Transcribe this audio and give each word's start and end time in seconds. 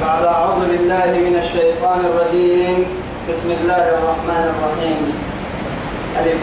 بعد 0.00 0.24
أعوذ 0.24 0.60
بالله 0.68 1.10
من 1.26 1.36
الشيطان 1.40 2.00
الرجيم. 2.04 2.78
بسم 3.28 3.48
الله 3.50 3.84
الرحمن 3.96 4.44
الرحيم. 4.52 5.00
ألف. 6.20 6.42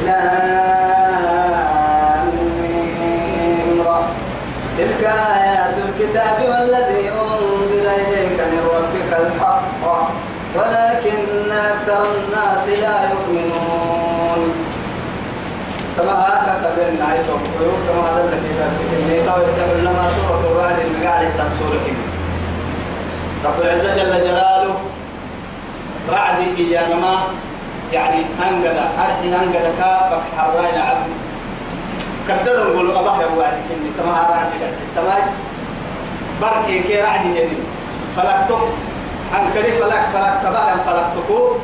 تلك 4.78 5.04
آيات 5.38 5.76
الكتاب 5.86 6.38
والذي 6.50 7.04
أنزل 7.24 7.86
إليك 7.88 8.40
من 8.54 8.62
ربك 8.76 9.12
الحق. 9.22 9.84
ولكن 10.58 11.52
أكثر 11.52 12.04
الناس 12.18 12.66
لا 12.84 12.98
يؤمنون. 13.14 14.42
كما 15.98 16.16
هكا 16.26 16.54
قبلنا 16.66 17.06
عيتهم 17.06 17.42
كما 17.86 18.02
هذا 18.10 18.22
الذي 18.28 18.52
ترسل 18.60 18.90
النيطة 19.00 19.32
ويتبع 19.36 19.78
لما 19.88 20.06
سورة 20.16 20.44
الرعد 20.52 20.78
المقالة 20.80 21.30
تنسورك 21.38 21.86
رب 23.46 23.62
العزة 23.62 23.96
جل 23.96 24.24
جلاله 24.28 24.76
بعد 26.12 26.38
إياما 26.58 27.16
يعني 27.94 28.20
هنجدا 28.40 28.86
أرحي 29.00 29.28
هنجدا 29.36 29.72
كابك 29.80 30.24
حراين 30.38 30.78
عبد. 30.82 31.12
كدروا 32.28 32.74
نقولوا 32.74 33.00
أباه 33.00 33.22
يا 33.22 33.28
وعد 33.38 33.54
كني 33.70 33.90
تما 33.98 34.14
رعد 34.30 34.52
كاس 34.60 34.80
تماش 34.96 35.28
بركي 36.42 36.80
كي 36.80 37.02
رعد 37.02 37.26
يدي 37.26 37.58
فلكتك 38.16 38.64
هنكري 39.34 39.72
فلك 39.72 40.06
فلك 40.14 40.40
تبع 40.44 40.76
فلكتكو. 40.86 41.56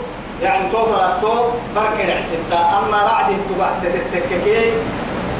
يعني 0.43 0.71
تو 0.71 0.85
فلكتو 0.85 1.33
بركي 1.75 2.03
رعستا 2.11 2.59
أما 2.77 2.97
رعد 3.03 3.29
تبع 3.49 3.69
تتككي 3.83 4.71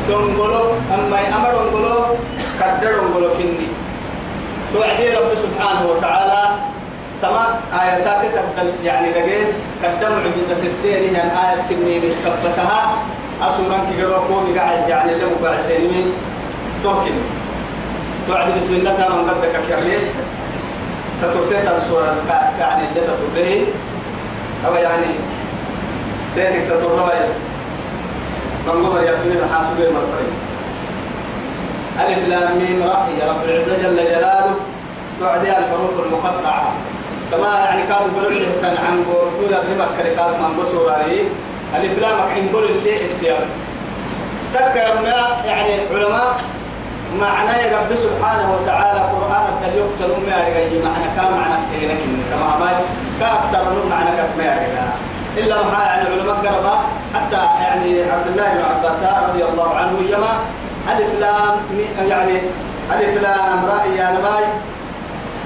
دونغولو 0.07 0.63
أما 0.93 1.19
أمر 1.35 1.51
دونغولو 1.51 2.05
كدروا 2.59 3.09
نقولوا 3.09 3.37
كني. 3.37 3.67
توعدي 4.73 5.09
رب 5.15 5.35
سبحانه 5.35 5.83
وتعالى. 5.91 6.41
تما 7.21 7.59
آياتك 7.73 8.21
تبدل 8.35 8.71
يعني 8.83 9.11
دقين 9.11 9.47
قدم 9.83 10.13
عجزة 10.23 10.61
الدين. 10.63 11.15
يعني 11.15 11.31
آية 11.31 11.61
كني 11.69 11.99
بسبتها 11.99 12.93
أسورا 13.41 13.79
كي 13.87 14.03
قروكو 14.03 14.53
بقاعد 14.53 14.89
يعني 14.89 15.11
لهم 15.19 15.35
بعسيني 15.43 16.01
توكل. 16.83 17.17
توعد 18.27 18.57
بسم 18.57 18.73
الله 18.75 18.91
من 18.91 19.29
قدك 19.29 19.55
كامل 19.69 20.01
فتبتت 21.21 21.67
السورة 21.77 22.15
يعني 22.59 22.83
جدة 22.95 23.13
تبريه 23.19 23.65
أو 24.67 24.73
يعني 24.75 25.05
تيتك 26.35 26.67
تطرمي 26.69 27.19
من 28.67 28.85
قبل 28.85 29.03
يفني 29.03 29.33
الحاسبين 29.33 29.89
مرفرين 29.93 30.33
ألف 32.07 32.27
لام 32.27 32.57
ميم 32.57 32.83
راء 32.83 33.09
يا 33.21 33.25
رب 33.31 33.43
العزة 33.45 33.77
جل 33.83 33.95
جلاله. 33.95 34.55
تعدي 35.19 35.49
الحروف 35.49 36.05
المقطعة. 36.05 36.71
كما 37.31 37.59
يعني 37.65 37.81
كانوا 37.83 38.07
يقولون 38.15 38.41
كان 38.61 38.77
عن 38.85 39.03
قرطو 39.07 39.43
يا 39.51 39.57
ابن 39.57 39.77
مكة 39.77 40.15
كانوا 40.15 40.37
من 40.37 40.63
بصور 40.63 40.95
ألف 41.75 41.99
لام 41.99 42.21
عن 42.21 42.49
قول 42.53 42.63
اللي 42.63 42.95
اختيار 42.95 43.45
تذكر 44.53 45.05
يعني 45.45 45.81
علماء 45.93 46.37
معنى 47.19 47.75
رب 47.75 47.95
سبحانه 47.95 48.47
وتعالى 48.53 48.99
قرآن 48.99 49.45
الدل 49.53 49.79
يكسر 49.79 50.07
ما 50.07 50.37
يرجع 50.37 50.89
معنى 50.89 51.05
كم 51.15 51.37
معنى 51.37 51.55
كينك 51.71 51.97
كما 52.31 52.59
ما 52.59 52.71
كأكثر 53.19 53.63
من 53.69 53.89
معنى 53.89 54.09
كم 54.17 54.41
يرجع 54.41 54.85
إلا 55.37 55.55
ما 55.63 55.83
يعني 55.83 56.09
علماء 56.09 56.35
قربا 56.35 56.79
حتى 57.15 57.41
يعني 57.63 58.11
عبد 58.11 58.27
الله 58.27 58.47
بن 58.53 58.61
عباس 58.63 59.29
رضي 59.29 59.43
الله 59.43 59.75
عنه 59.75 59.97
يما 60.09 60.33
ألف 60.91 61.19
لام 61.19 61.57
يعني 62.09 62.37
ألف 62.91 63.21
لام 63.21 63.65
رأي 63.65 63.97
يا 63.97 64.11
نباي. 64.19 64.43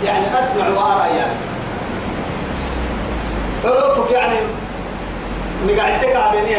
يعني 0.05 0.25
أسمع 0.39 0.67
وأرى 0.67 1.09
يعني 1.17 1.35
حروفك 3.63 4.11
يعني 4.11 4.37
مقعدتك 5.67 6.15
عبيني 6.15 6.51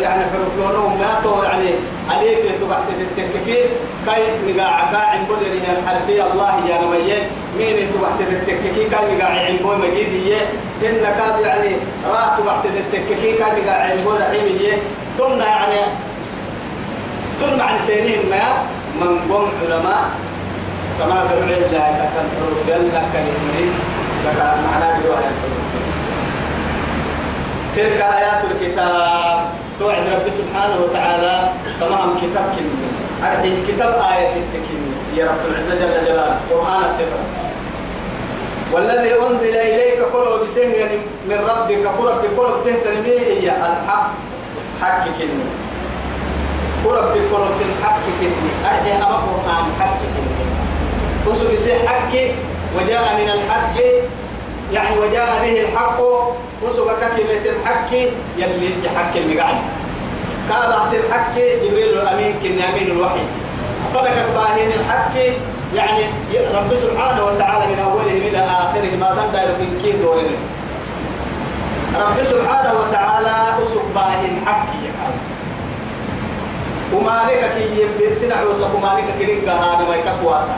يعني 0.00 0.22
حروف 0.32 0.58
لونهم 0.58 0.98
ما 0.98 1.20
تو 1.24 1.42
يعني 1.42 1.70
أليف 2.10 2.38
تبعت 2.60 2.82
التككي 3.00 3.56
كاي 4.06 4.22
مقاعكا 4.48 4.98
عن 4.98 5.24
بول 5.28 5.38
يعني 5.64 5.78
الحرفية. 5.78 6.32
الله 6.32 6.68
يا 6.68 6.80
نمية 6.82 7.18
مين 7.58 7.88
تبعت 7.94 8.20
التككي 8.20 8.84
كاي 8.90 9.16
مقاع 9.16 9.28
عن 9.28 9.56
بول 9.62 9.78
مجيدية 9.78 10.36
إن 10.82 11.02
كاد 11.18 11.46
يعني 11.46 11.76
راح 12.12 12.38
تبعت 12.38 12.64
التككي 12.66 13.32
كاي 13.32 13.62
مقاع 13.62 13.94
بول 14.04 14.20
رحيمية 14.20 14.72
ثم 15.18 15.40
يعني 15.40 15.80
ثم 17.42 17.60
عن 17.60 17.76
سنين 17.82 18.30
ما 18.30 18.62
من 19.00 19.18
قوم 19.32 19.50
علماء 19.62 20.02
كما 20.98 21.16
الله 21.34 21.98
كان 22.14 22.26
حروف 22.38 22.68
يلا 22.68 23.02
كان 23.12 23.26
يمرين 23.26 23.74
لك 24.26 24.38
معناه 24.38 24.98
بواحد 25.02 25.34
تلك 27.76 28.00
آيات 28.00 28.44
الكتاب. 28.50 29.38
توعد 29.78 30.04
رب 30.14 30.28
سبحانه 30.30 30.76
وتعالى 30.84 31.50
تمام 31.80 32.14
كتاب 32.22 32.44
كني. 32.56 32.88
أرحي 33.22 33.52
كتاب 33.68 33.92
آية 34.12 34.32
التكني 34.42 34.92
يا 35.16 35.24
رب 35.24 35.42
العزة 35.50 35.74
جل 35.80 36.06
جلاله. 36.06 36.36
قرآن 36.50 36.82
التفرق 36.90 37.26
والذي 38.72 39.14
أنزل 39.14 39.56
إليك 39.56 39.98
كله 40.12 40.42
بسهر 40.42 40.88
من 41.28 41.38
ربك 41.50 41.86
قرب 41.98 42.22
بقرب 42.36 42.66
هي 43.06 43.48
الحق 43.48 44.10
حق 44.82 45.04
كني. 45.18 45.61
قرب 46.84 47.04
بقرب 47.14 47.58
الحق 47.68 48.00
كني 48.20 48.30
أرحي 48.64 48.92
أما 48.96 49.16
قرآن 49.16 49.64
حق 49.80 49.98
كني 49.98 50.32
وسو 51.26 51.52
بسهر 51.52 51.88
حق 51.88 52.14
وجاء 52.76 53.16
من 53.20 53.28
الحق 53.30 53.76
يعني 54.72 54.98
وجاء 54.98 55.28
به 55.42 55.60
الحق 55.60 56.00
وسوق 56.62 56.98
كلمة 57.16 57.44
الحق 57.56 57.92
يليس 58.38 58.86
حق 58.96 59.16
المقعد 59.16 59.56
كابت 60.48 60.94
الحق 61.04 61.34
جبريل 61.34 61.88
الأمين 61.98 62.34
كن 62.42 62.62
أمين 62.62 62.90
الوحي 62.90 63.20
فلك 63.94 64.26
باهين 64.34 64.68
الحق 64.80 65.16
يعني 65.74 66.04
رب 66.54 66.76
سبحانه 66.76 67.24
وتعالى 67.24 67.66
من 67.74 67.78
أوله 67.78 68.28
إلى 68.28 68.38
آخره 68.38 68.96
ما 69.00 69.26
داير 69.32 69.48
من 69.48 69.80
كي 69.82 69.92
دورين 69.92 70.36
رب 71.94 72.22
سبحانه 72.22 72.74
وتعالى 72.80 73.02
حق 73.32 73.62
يقال 73.62 74.41
وما 77.02 77.22
لك 77.28 77.52
كي 77.58 77.82
يبين 77.82 78.14
سنع 78.16 78.42
وسق 78.42 78.74
وما 78.76 78.98
لك 78.98 79.18
كي 79.18 79.32
رنقها 79.32 79.74
هذا 79.74 79.88
ما 79.88 79.96
يكفواسا. 79.96 80.56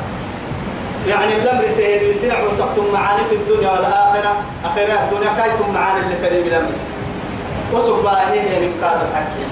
يعني 1.09 1.37
الأمر 1.37 1.69
سيد 1.69 2.11
بسنع 2.11 2.35
وسقتم 2.43 2.93
معاني 2.93 3.25
في 3.31 3.35
الدنيا 3.35 3.71
والآخرة. 3.71 4.33
أخيرا 4.65 4.95
الدنيا 5.05 5.33
كايتم 5.37 5.75
معاني 5.75 6.01
اللي 6.01 6.29
تريد 6.29 6.47
الأمس 6.47 6.77
وسق 7.73 8.03
باهين 8.03 8.53
يعني 8.53 8.69
كاد 8.81 8.99
الحكي 9.11 9.47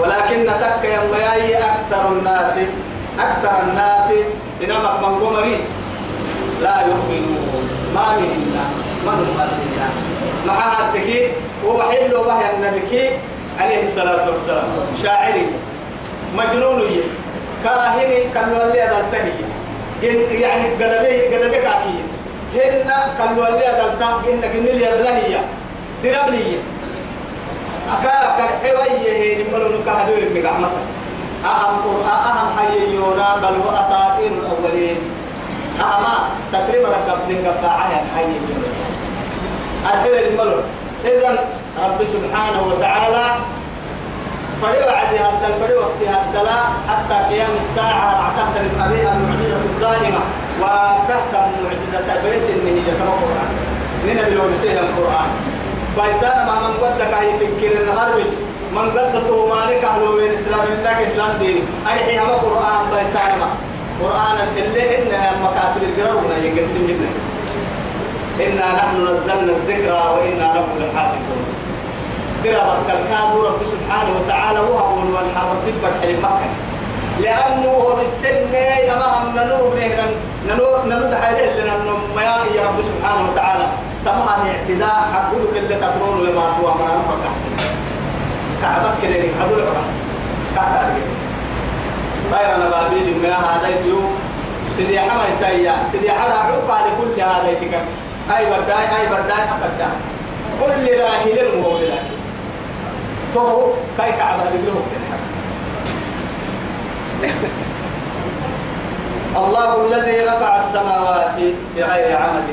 ولكن 0.00 0.46
تك 0.60 0.84
يمياي 0.84 1.58
أكثر 1.58 2.08
الناس 2.08 2.54
أكثر 3.18 3.62
الناس 3.62 4.10
سينما 4.58 5.00
من 5.02 5.26
قمري. 5.26 5.58
لا 6.62 6.80
يؤمنون. 6.80 7.68
ما 7.94 8.16
منا. 8.16 8.64
من 9.04 9.36
أرسلنا. 9.40 9.88
مع 10.46 10.54
هاتك 10.54 11.30
هو 11.66 11.82
حلو 11.82 12.24
به 12.24 12.40
النبي 12.50 13.10
عليه 13.60 13.82
الصلاة 13.82 14.28
والسلام. 14.28 14.68
شاعري 15.02 15.46
مجنون 16.36 16.82
كاهني 17.64 18.24
كانوا 18.34 18.62
اللي 18.64 18.82
أدلته 18.84 19.34
يعني 20.40 20.68
قدبي 20.74 21.36
قدبي 21.36 21.56
كاكي 21.56 21.98
هن 22.54 22.90
كانوا 23.18 23.48
اللي 23.48 23.66
أدلته 23.68 24.32
إن 24.32 24.40
كن 24.40 24.66
اللي 24.68 24.94
أدلهية 24.94 25.44
دربلية 26.04 26.58
أكا 27.92 28.36
كرحوية 28.36 29.12
هي 29.12 29.42
نملون 29.44 29.82
كهدو 29.86 30.14
المقامة 30.14 30.68
أهم 31.44 31.76
قرآن 31.84 32.08
أهم 32.08 32.58
حييونا 32.58 33.36
بل 33.36 33.56
وأساطير 33.66 34.30
الأولين. 34.32 34.96
أما 35.80 36.14
تقريبا 36.52 36.88
ركب 36.88 37.30
نقبع 37.44 37.72
عين 37.82 38.04
حييونا 38.16 38.68
الحوية 39.84 40.30
نملون 40.30 40.62
إذن 41.04 41.36
رب 41.84 42.04
سبحانه 42.04 42.62
وتعالى 42.68 43.24
فريو 44.62 44.88
عدي 44.88 45.18
هذا 45.18 45.46
الفريو 45.54 45.80
وقت 45.80 46.00
هذا 46.06 46.74
حتى 46.88 47.34
قيام 47.34 47.50
الساعة 47.58 48.08
رعتها 48.20 48.60
الأبيع 48.60 49.12
المعجزة 49.12 49.56
الدائمة 49.56 50.20
وتحت 50.60 51.32
المعجزة 51.34 52.22
بيس 52.24 52.46
إنه 52.54 52.82
القرآن. 52.88 53.50
لنا 54.06 54.22
بالوبسيه 54.22 54.80
القرآن. 54.80 55.30
بايسانا 55.96 56.44
ما 56.44 56.54
من 56.68 56.74
قد 56.82 56.98
كاي 56.98 57.32
فكر 57.40 57.82
الغرب 57.82 58.26
من 58.76 58.90
قد 58.90 59.26
تومانك 59.28 59.84
أهلو 59.84 60.16
بين 60.16 60.34
إسلام 60.34 60.66
الله 60.78 61.06
إسلام 61.06 61.30
ديني. 61.40 61.62
أرحي 61.86 62.18
هم 62.18 62.30
قرآن 62.30 62.90
بايسانا 62.92 63.36
ما. 63.36 63.48
قرآن 64.02 64.36
اللي 64.56 64.98
إن 64.98 65.12
مكاتب 65.42 65.82
القرار 65.82 66.22
يقرسم 66.44 66.86
جدا 66.88 67.10
إنا 68.46 68.74
نحن 68.74 68.96
نزلنا 68.96 69.52
الذكر 69.56 69.92
وإنا 69.92 70.46
له 70.54 70.66
لحافظون 70.80 71.44
دربك 72.44 72.88
الكاد 72.88 73.32
رب 73.46 73.60
سبحانه 73.74 74.10
وتعالى 74.20 74.60
وهبون 74.60 75.14
والحافظ 75.14 75.56
تبت 75.66 75.94
حلم 76.02 76.18
مكة. 76.18 76.48
لأنه 77.20 77.68
هو 77.68 77.96
بالسن 77.96 78.54
يا 78.54 78.94
ما 78.94 79.06
هم 79.18 79.36
ننور 79.36 79.74
ننور 80.48 80.84
ننور 80.86 81.10
دحيله 81.10 81.62
لنا 81.62 81.76
ما 82.16 82.36
رب 82.66 82.82
سبحانه 82.82 83.30
وتعالى. 83.32 83.66
تمها 84.04 84.36
اعتداء 84.50 85.08
حقودك 85.14 85.56
اللي 85.56 85.74
تطرون 85.74 86.26
لما 86.26 86.40
هو 86.40 86.74
من 86.74 86.82
أنفق 86.82 87.20
أحسن 87.30 87.52
كعبك 88.62 88.94
كده 89.02 89.14
حدول 89.40 89.60
عراس 89.60 89.94
كعبك 90.54 90.92
غير 92.32 92.66
نبابيل 92.66 93.22
ما 93.22 93.28
هذا 93.28 93.68
يو 93.86 94.00
سيدي 94.76 95.00
حما 95.00 95.28
يسيا 95.32 95.74
سيدي 95.92 96.10
حما 96.10 96.34
عوقا 96.34 96.78
لكل 96.86 97.20
هذا 97.20 97.50
يتكا 97.50 97.80
أي 98.36 98.46
برداي 98.50 99.00
أي 99.00 99.08
برداي 99.08 99.44
أفدا 99.44 99.88
كل 100.60 101.00
راهي 101.00 101.32
للمهود 101.32 101.80
لكن 101.82 102.21
تو 103.34 103.72
كاي 103.98 104.12
كعبة 104.12 104.42
بيقولوا 104.50 104.82
الله 109.36 109.86
الذي 109.86 110.24
رفع 110.24 110.56
السماوات 110.56 111.36
بغير 111.76 112.16
عمد 112.16 112.48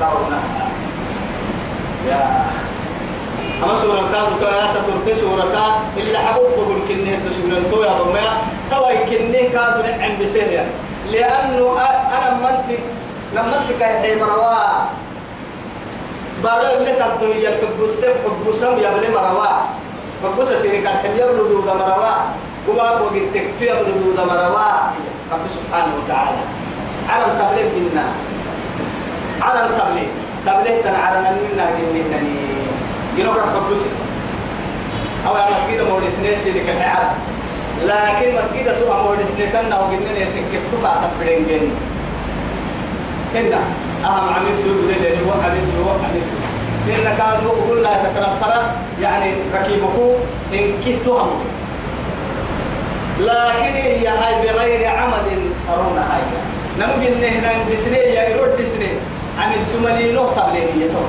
ترونها. 0.00 0.42
يا. 2.08 2.46
أما 3.64 3.74
سورة 3.80 4.00
كاد 4.12 4.28
تو 4.40 4.46
يا 4.46 4.66
ترك 4.74 5.16
سورة 5.20 5.42
كاد 5.52 5.74
إلا 5.96 6.18
حبوب 6.18 6.50
بقول 6.56 6.80
كنه 6.88 7.18
تسورة 7.26 7.62
تو 7.70 7.82
يا 7.82 7.92
بما 8.02 8.26
توي 8.70 8.96
كنه 9.10 9.38
كاد 9.52 9.98
نعم 10.00 10.12
بسهر 10.22 10.64
لأنه 11.12 11.76
أنا 12.12 12.36
منتك 12.42 12.82
لما 13.34 13.56
انت 13.60 13.78
كاي 13.80 13.98
حي 14.02 14.14
مروا 14.20 14.54
بارو 16.44 16.76
اللي 16.76 16.92
تبدو 16.92 17.32
هي 17.32 17.48
الكبوس 17.48 18.04
كبوسم 18.04 18.78
يا 18.78 18.90
بني 18.90 19.08
مروا 19.14 19.46
كبوس 20.24 20.48
سيري 20.62 20.80
كان 20.82 20.96
حي 21.02 21.20
يبلو 21.20 21.48
دودا 21.48 21.74
مروا 21.74 22.14
وما 22.68 22.86
بوجي 22.98 23.20
تكتو 23.34 23.64
يبلو 23.64 23.92
دودا 24.04 24.24
مروا 24.24 24.68
رب 25.32 25.44
سبحانه 25.56 25.92
وتعالى 25.98 26.42
على 27.08 27.24
التبليغ 27.24 27.68
منا 27.76 28.06
على 29.42 29.60
التبليغ 29.66 30.08
تبليغ 30.46 30.76
تنعلم 30.84 31.24
منا 31.44 31.66
جنينني 31.78 32.36
جنوب 33.18 33.34
كبوس 33.54 33.82
أو 35.26 35.36
يا 35.36 35.44
مسجد 35.52 35.80
مولى 35.90 36.10
سنيسي 36.10 36.50
لك 36.50 36.68
الحياة 36.68 37.10
لكن 37.84 38.28
مسجد 38.38 38.72
سوى 38.78 38.96
مولى 39.04 39.24
سنيتنا 39.26 39.80
وجنين 39.80 40.16
يتكتب 40.16 40.82
بعد 40.82 41.00
برينجين 41.20 41.70
هنا 43.34 43.60
أهم 44.04 44.34
عمل 44.34 44.54
دور 44.64 44.76
دليل 44.88 45.18
هو 45.26 45.32
عمل 45.32 45.64
هو 45.84 45.90
عمل 45.90 46.22
إن 46.88 47.16
كانوا 47.18 47.54
يقول 47.58 47.82
لا 47.82 47.90
تتنفر 48.04 48.54
يعني 49.02 49.32
ركيبكم 49.54 50.10
إن 50.54 50.72
كنتم 50.84 51.30
لكن 53.20 53.74
هي 53.74 54.08
هاي 54.08 54.34
بغير 54.42 54.88
عمد 54.88 55.26
ترون 55.68 55.98
هاي. 55.98 56.22
نمجي 56.78 57.08
إن 57.08 57.24
هنا 57.24 57.52
دسني 57.72 57.96
يا 57.96 58.28
يرد 58.28 58.56
دسني 58.62 58.88
عم 59.38 59.50
الدمني 59.52 60.12
نو 60.12 60.22
قبلين 60.22 60.68
يتو. 60.80 61.04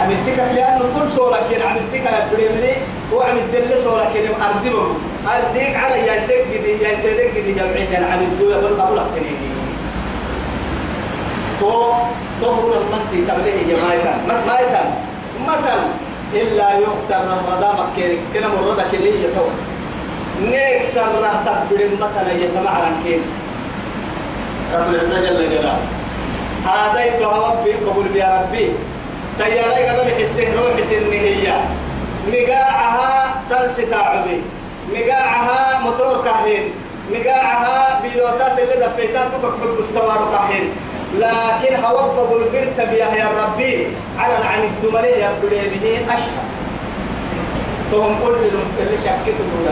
عم 0.00 0.10
التكا 0.10 0.52
لأنه 0.54 0.84
كل 0.96 1.12
صورة 1.12 1.40
كده 1.50 1.64
عم 1.68 1.76
التكا 1.76 2.28
بريمني 2.32 2.72
وعم 3.12 3.36
الدل 3.36 3.82
صورة 3.84 4.10
كده 4.14 4.28
أردبه 4.46 4.86
أرديك 5.26 5.76
على 5.76 5.98
يا 6.06 6.20
سجدي 6.20 6.72
يا 6.82 6.96
سجدي 6.96 7.52
جمعين 7.52 8.04
عم 8.12 8.20
الدوية 8.22 8.56
بالقبول 8.56 8.98
أختنيني. 8.98 9.49
ظهر 12.40 12.72
المنتي 12.80 13.32
تبليه 13.32 13.74
يا 13.74 13.76
مايتان 13.88 14.18
مت 14.28 14.46
مايتان 14.46 14.88
مثلا 15.48 15.84
إلا 16.32 16.78
يكسر 16.78 17.20
رمضان 17.20 17.74
مكينك 17.80 18.18
كنا 18.34 18.48
مرضى 18.48 18.82
كده 18.92 19.04
يتو 19.04 19.46
نكسر 20.42 21.08
راه 21.22 21.36
تبدي 21.46 21.84
مثلا 21.94 22.32
يتمع 22.32 22.72
رنكين 22.80 23.20
رب 24.74 24.94
العزة 24.94 25.20
جل 25.20 25.50
جلاله 25.50 25.78
هذا 26.66 27.04
يتوهب 27.04 27.66
قبول 27.86 28.16
يا 28.16 28.42
ربي 28.42 28.72
تياري 29.38 29.84
قبل 29.88 30.10
حسه 30.18 30.46
روح 30.56 30.82
سنه 30.82 31.12
هي 31.12 31.54
مقاعها 32.28 33.42
سنستا 33.48 33.94
عبي 33.96 34.42
مقاعها 34.94 35.80
موتور 35.80 36.24
كاهين. 36.24 36.64
مقاعها 37.12 38.00
بيلوتات 38.02 38.58
اللي 38.58 38.86
دفيتاتك 38.86 39.44
حب 39.62 39.76
السوار 39.78 40.28
كاهين. 40.32 40.70
لكن 41.18 41.84
هوبب 41.84 42.36
البرت 42.36 42.88
بيها 42.90 43.14
يا 43.16 43.28
ربي 43.42 43.86
على 44.18 44.38
العن 44.38 44.62
الدمري 44.62 45.08
يا 45.08 45.30
به 45.42 46.14
أشهر. 46.14 46.44
تهم 47.92 48.18
كل 48.24 48.34
اللي 48.80 48.96
شكيت 48.98 49.34
من 49.40 49.66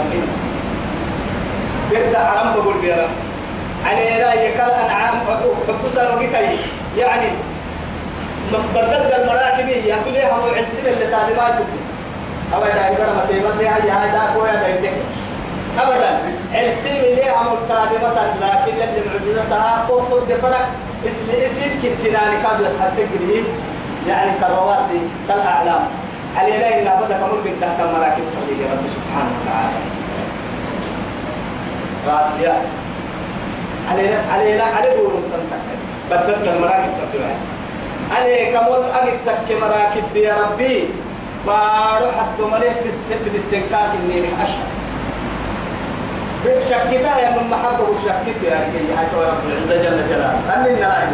برت 1.91 2.17
عرم 2.17 2.53
بقول 2.53 2.75
بيرا. 2.83 3.09
على 3.87 4.25
رأي 4.25 4.53
كل 4.55 4.61
أنعام 4.61 5.15
حبسا 5.69 6.15
وقتي 6.15 6.57
يعني 6.99 7.27
بدلت 8.75 9.15
المراكب 9.19 9.69
يا 9.69 9.97
تليها 10.05 10.37
موعد 10.37 10.65
سنة 10.65 10.91
اللي 10.91 11.07
تعلمات 11.11 11.55
أو 12.55 12.65
إذا 12.65 12.89
يبرا 12.91 13.13
ما 13.15 13.27
تيبت 13.29 13.55
لي 13.59 13.69
هاي 13.69 13.91
هاي 13.91 14.11
داك 14.11 14.43
ويا 14.43 14.55
دايك 14.55 14.93
أبدا 15.79 16.19
السيم 16.69 17.05
اللي 17.05 17.31
عمل 17.31 17.57
قادمة 17.69 18.15
لكن 18.41 18.73
اللي 18.83 19.03
معجزتها 19.07 19.85
قوة 19.89 20.19
الدفرق 20.23 20.69
اسم 21.07 21.27
اسم 21.45 21.63
كتناني 21.83 22.37
كادو 22.43 22.65
يسحسك 22.65 23.09
به 23.21 23.45
يعني 24.09 24.31
كالرواسي 24.41 25.01
كالأعلام. 25.29 25.85
علينا 26.37 26.67
إن 26.79 26.87
أبدا 26.87 27.17
كمل 27.19 27.41
بنتا 27.45 27.69
كمراكب 27.79 28.25
خليه 28.35 28.61
رب 28.73 28.85
سبحانه 28.95 29.33
وتعالى. 29.39 29.79
راسيات 32.09 32.67
علينا 33.91 34.19
علينا 34.33 34.63
على 34.63 34.97
بورو 34.97 35.19
بدلت 36.11 36.49
المراكب 36.49 36.93
تبعي 37.13 37.37
عليه 38.17 38.59
كمل 38.59 38.83
أجدك 38.95 39.49
مراكب 39.63 40.17
يا 40.17 40.35
ربي. 40.43 40.89
بارو 41.47 42.07
حد 42.19 42.39
مليه 42.53 42.77
في 42.83 42.89
السفل 42.89 43.35
السنكاك 43.35 43.91
إني 44.05 44.25
أشهر 44.45 44.69
شكتها 46.45 47.19
يا 47.19 47.31
من 47.31 47.51
محبة 47.51 47.85
وشكت 47.91 48.43
يا 48.45 48.55
رجل 48.61 48.87
هاي 48.97 49.07
رب 49.27 49.43
العزة 49.47 49.77
جل 49.83 50.09
جلاله. 50.09 50.41
أننا 50.55 51.11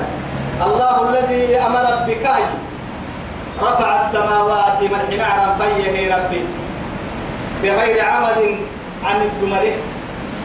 الله 0.66 1.08
الذي 1.08 1.56
أمر 1.56 1.86
بكاي 2.06 2.44
رفع 3.62 4.06
السماوات 4.06 4.82
من 4.82 5.20
حمار 5.20 5.56
فيه 5.58 6.16
ربي 6.16 6.44
بغير 7.62 8.04
عمد 8.04 8.58
عن 9.04 9.22
الدمر 9.22 9.64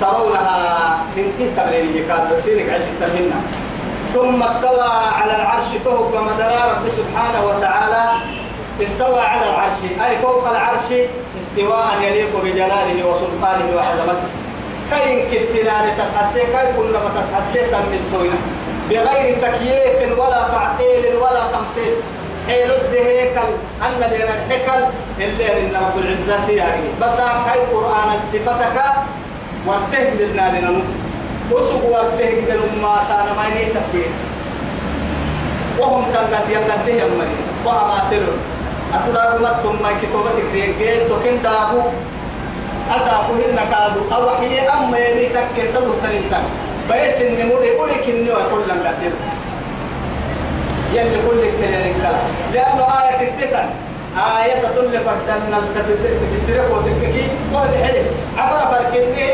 ترونها 0.01 0.97
من 1.15 1.25
تلك 1.39 1.65
الليل 1.65 2.07
كاد 2.07 2.41
سينك 2.45 2.69
عند 2.73 2.87
التمنى. 2.93 3.39
ثم 4.13 4.43
استوى 4.43 4.89
على 5.19 5.35
العرش 5.35 5.67
فوق 5.85 6.21
مدار 6.21 6.71
رب 6.71 6.89
سبحانه 6.89 7.45
وتعالى. 7.45 8.05
استوى 8.83 9.21
على 9.21 9.49
العرش 9.49 9.79
أي 10.05 10.17
فوق 10.17 10.49
العرش 10.49 10.89
استواء 11.39 11.87
يليق 12.01 12.31
بجلاله 12.43 12.97
وسلطانه 13.05 13.67
وعظمته. 13.75 14.38
كاين 14.91 15.19
كتنا 15.31 15.73
تسحسي 15.97 16.39
كاين 16.53 16.75
كنا 16.77 16.99
تسحسي 17.15 17.61
تم 17.71 17.93
السوينة 17.93 18.39
بغير 18.89 19.37
تكييف 19.41 20.19
ولا 20.19 20.41
تعطيل 20.51 21.15
ولا 21.15 21.43
تمثيل 21.53 21.93
حيل 22.47 22.71
الدهيكل 22.71 23.49
أن 23.85 23.93
لنا 23.97 24.33
الحكل 24.35 24.81
اللي 25.19 25.59
إن 25.59 25.75
رب 25.75 25.97
العزة 26.03 26.45
سياري. 26.47 26.89
بس 27.01 27.17
كاي 27.17 27.59
قرآن 27.73 28.09
صفتك 28.31 28.77
ورسه 29.67 30.09
لنا 30.19 30.59
لنا 30.59 30.81
وسوق 31.51 31.83
ورسه 31.85 32.29
لنا 32.29 32.65
ما 32.81 33.03
سانا 33.07 33.33
ما 33.37 33.45
يتبين 33.47 34.11
وهم 35.79 36.05
كان 36.13 36.25
قد 36.33 36.49
يقدم 36.49 36.87
يمني. 36.87 37.35
وأماتلون 37.65 38.37
أتراكم 38.93 39.45
أتم 39.45 39.75
ما 39.83 39.91
كتبتك 40.01 40.49
ريجيت 40.53 41.11
تكن 41.11 41.41
دابو. 41.43 41.81
أساقهن 42.89 43.59
كادو 43.71 44.01
أو 44.15 44.29
حي 44.29 44.59
أما 44.59 44.97
يلي 44.97 45.25
تك 45.29 45.65
سدو 45.73 45.93
تنتا 46.03 46.41
بيس 46.89 47.21
النمور 47.21 47.63
يقول 47.63 47.89
لك 47.89 48.03
إنه 48.09 48.31
أقول 48.31 48.61
لك 48.69 48.79
قدر 48.87 49.11
يلي 50.93 51.13
يقول 51.13 51.37
لك 51.41 51.53
كلا 51.59 52.11
لأنه 52.53 52.83
آية 52.83 53.29
التتن 53.29 53.69
آية 54.17 54.53
تطل 54.63 54.91
فردنا 55.05 55.61
في 55.85 56.35
السرق 56.35 56.77
وتككي 56.77 57.27
قول 57.53 57.67
حلف. 57.83 58.07
عبر 58.37 58.75
فركني 58.75 59.29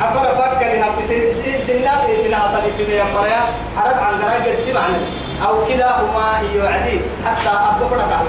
عبر 0.00 0.18
فكرها 0.20 0.88
في 0.98 1.30
سنة 1.62 1.92
من 2.24 2.34
أطلق 2.34 2.76
في 2.76 2.82
يمبريا 2.82 3.42
عرب 3.76 3.98
عن 3.98 4.18
دراجة 4.18 4.54
سمعنا 4.54 4.98
أو 5.46 5.64
كلاهما 5.66 6.40
يعدي. 6.56 7.00
حتى 7.26 7.50
بركة 7.80 8.22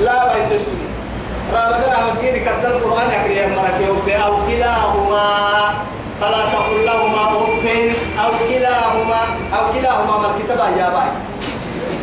لا 0.00 0.34
بيسسني 0.34 0.81
رامضان 1.52 2.12
مسجد 2.12 2.34
كتب 2.46 2.70
القرآن 2.70 3.08
يكري 3.10 3.46
مرك 3.46 3.78
أو 4.24 4.36
كلاهما. 4.46 5.28
فلا 6.20 6.42
تقل 6.52 6.84
لهما 6.86 7.22
أف 7.24 7.66
أو 8.24 8.30
كلاهما. 8.48 9.20
أو 9.56 9.72
كلاهما 9.72 10.14
من 10.18 10.32
كتب 10.38 10.60
يا 10.78 10.88
باي. 10.88 11.10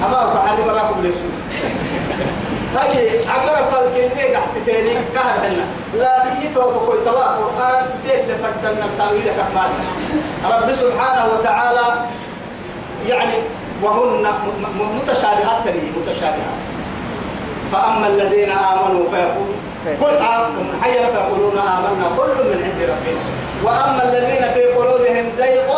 أما 0.05 0.33
كحد 0.33 0.57
براكم 0.67 1.01
ليسو. 1.01 1.29
هاي 2.75 3.19
عبر 3.27 3.71
فالكنية 3.71 4.37
قحسفيني 4.37 4.93
كهر 5.15 5.33
حنا. 5.43 5.65
لا 5.93 6.23
يتوفى 6.43 6.79
كوي 6.85 6.97
توا 7.05 7.37
القرآن 7.37 7.85
سيد 8.03 8.23
لفردنا 8.29 8.85
التأويل 8.85 9.23
كمان 9.23 9.71
رب 10.45 10.73
سبحانه 10.73 11.25
وتعالى 11.33 12.05
يعني 13.07 13.33
وهن 13.81 14.27
متشابهات 14.95 15.63
متشابهات. 15.97 16.59
فأما 17.71 18.07
الذين 18.07 18.51
آمنوا 18.51 19.05
فيقول 19.11 19.51
كل 20.01 20.15
حيا 20.81 21.05
فيقولون 21.11 21.57
آمنا 21.57 22.07
كل 22.17 22.43
من 22.49 22.63
عند 22.63 22.79
ربنا. 22.91 23.21
وأما 23.63 24.03
الذين 24.03 24.53
في 24.53 24.63
قلوبهم 24.63 25.25
زيغ 25.37 25.69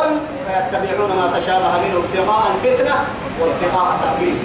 فيتبعون 0.47 1.09
ما 1.09 1.39
تشابه 1.39 1.71
منه 1.83 1.97
ابتغاء 2.03 2.43
الفتنة 2.55 2.95
وابتغاء 3.39 3.95
التأويل. 3.95 4.37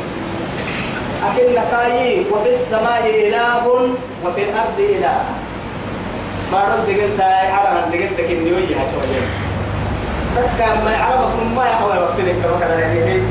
أكن 1.26 1.54
كاي 1.70 2.26
وفي 2.32 2.50
السماء 2.50 3.02
إله 3.06 3.66
وفي 4.24 4.42
الأرض 4.42 4.78
إله. 4.78 5.24
ما 6.52 6.64
رد 6.64 6.88
قلت 6.88 7.18
يا 7.18 7.52
عرب 7.52 7.92
قلت 7.92 8.18
وجهها 8.52 8.86
شوية 8.92 9.26
تكا 10.36 10.84
ما 10.84 10.92
يعرف 10.92 11.32
ما 11.56 11.64
يحوى 11.66 11.98
وقتك 11.98 12.56
وكذا 12.56 12.78
يعني 12.78 13.22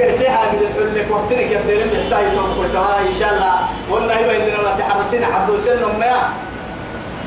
قرسي 0.00 0.28
حاجة 0.30 0.58
تقول 0.76 0.94
لك 0.94 1.06
وقتك 1.10 1.50
يا 1.50 1.60
بني 1.68 1.84
محتاج 1.84 2.24
توقف 2.34 2.76
إن 3.00 3.18
شاء 3.20 3.32
الله 3.34 3.54
والله 3.90 4.18
يبين 4.20 4.46
لنا 4.46 4.62
ما 4.62 4.76
تحرسين 4.78 5.24
عبدو 5.24 5.58
سنهم 5.58 5.98
ما 6.00 6.14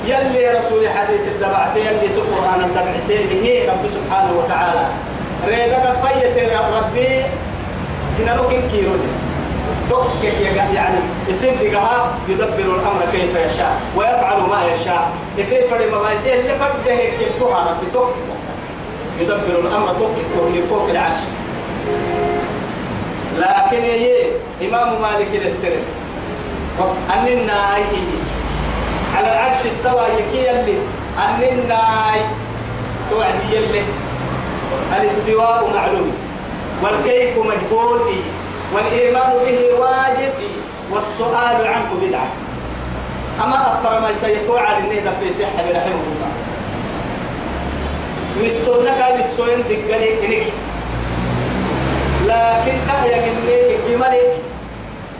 يلي 0.06 0.60
رسول 0.60 0.90
حديث 0.90 1.28
الدبعت 1.28 1.76
يلي 1.78 2.10
سقران 2.10 2.62
الدبع 2.64 3.00
سيبه 3.08 3.62
رب 3.70 3.90
سبحانه 3.90 4.32
وتعالى 4.38 4.86
ريدك 5.48 5.96
فيت 6.04 6.50
ربي 6.78 7.22
هنا 8.20 8.42
نكين 8.42 8.70
كيرون 8.72 9.00
توكك 9.90 10.24
يعني 10.76 10.98
يصير 11.30 11.54
دقها 11.62 12.16
يدبر 12.30 12.76
الامر 12.76 13.02
كيف 13.12 13.36
يشاء 13.36 13.82
ويفعل 13.96 14.38
ما 14.42 14.62
يشاء 14.74 15.12
يصير 15.38 15.68
فرد 15.70 16.02
ما 16.04 16.12
يصير 16.14 16.34
اللي 16.34 16.56
فرد 16.60 16.88
هيك 16.88 17.14
يبتوها 17.22 17.70
ربي 17.72 17.92
توك 17.94 18.14
يدبر 19.20 19.60
الامر 19.60 19.94
توك 19.94 20.12
فوق 20.70 20.90
العرش 20.90 21.20
لكن 23.38 23.82
هي 23.82 24.26
إمام 24.62 25.02
مالك 25.02 25.46
السر 25.46 25.76
أننا 27.14 27.76
هي 27.76 27.84
على 29.18 29.34
العرش 29.34 29.58
استوى 29.58 30.04
يكي 30.20 30.48
يلي. 30.48 30.78
أننا 31.18 31.82
توعد 33.12 33.36
يلي. 33.52 33.84
الاستواء 34.98 35.72
معلوم. 35.76 36.12
والكيف 36.84 37.38
مجهول. 37.38 38.00
والإيمان 38.74 39.32
به 39.46 39.80
واجب. 39.80 40.34
والسؤال 40.92 41.68
عنه 41.68 41.90
بدعة. 42.02 42.28
أما 43.44 43.56
أفكر 43.56 44.00
ما 44.00 44.14
سيتوعد 44.14 44.84
النهدة 44.84 45.12
في 45.22 45.34
صحة 45.34 45.64
برحمه 45.68 46.04
الله. 46.12 46.32
مسونك 48.44 49.00
مسوين 49.20 49.60
دقلي 49.60 50.26
إنك 50.26 50.48
لكن 52.30 52.78
أهيا 52.90 53.18
إني 53.18 53.78
بملي 53.88 54.22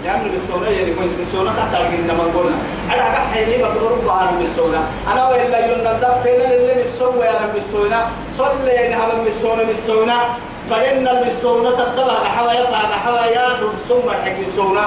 لأن 0.04 0.32
بالسونة 0.32 0.70
يعني 0.70 0.94
كويس 0.94 1.12
بالسونة 1.18 1.52
تحت 1.58 1.76
إنما 1.76 2.24
قلنا 2.24 2.58
على 2.90 3.02
كحي 3.16 3.46
لي 3.46 3.58
بقدر 3.58 3.96
بعنا 4.08 4.32
بالسونة 4.40 4.84
أنا 5.14 5.30
وإلا 5.30 5.68
يونا 5.68 5.94
دب 5.94 6.22
فينا 6.24 6.54
اللي 6.54 6.74
بالسونة 6.84 7.26
يا 7.26 7.52
بالسونة 7.54 8.06
صلي 8.38 8.72
يعني 8.72 8.96
هم 8.96 9.24
بالسونة 9.24 9.64
بالسونة 9.64 10.14
فإن 10.70 11.08
البسونة 11.08 11.72
تتبع 11.72 12.24
حوايا 12.24 12.64
فهذا 12.64 12.96
حوايا 13.06 13.48
ربسوم 13.48 14.06
مرحك 14.06 14.36
بالسونة 14.40 14.82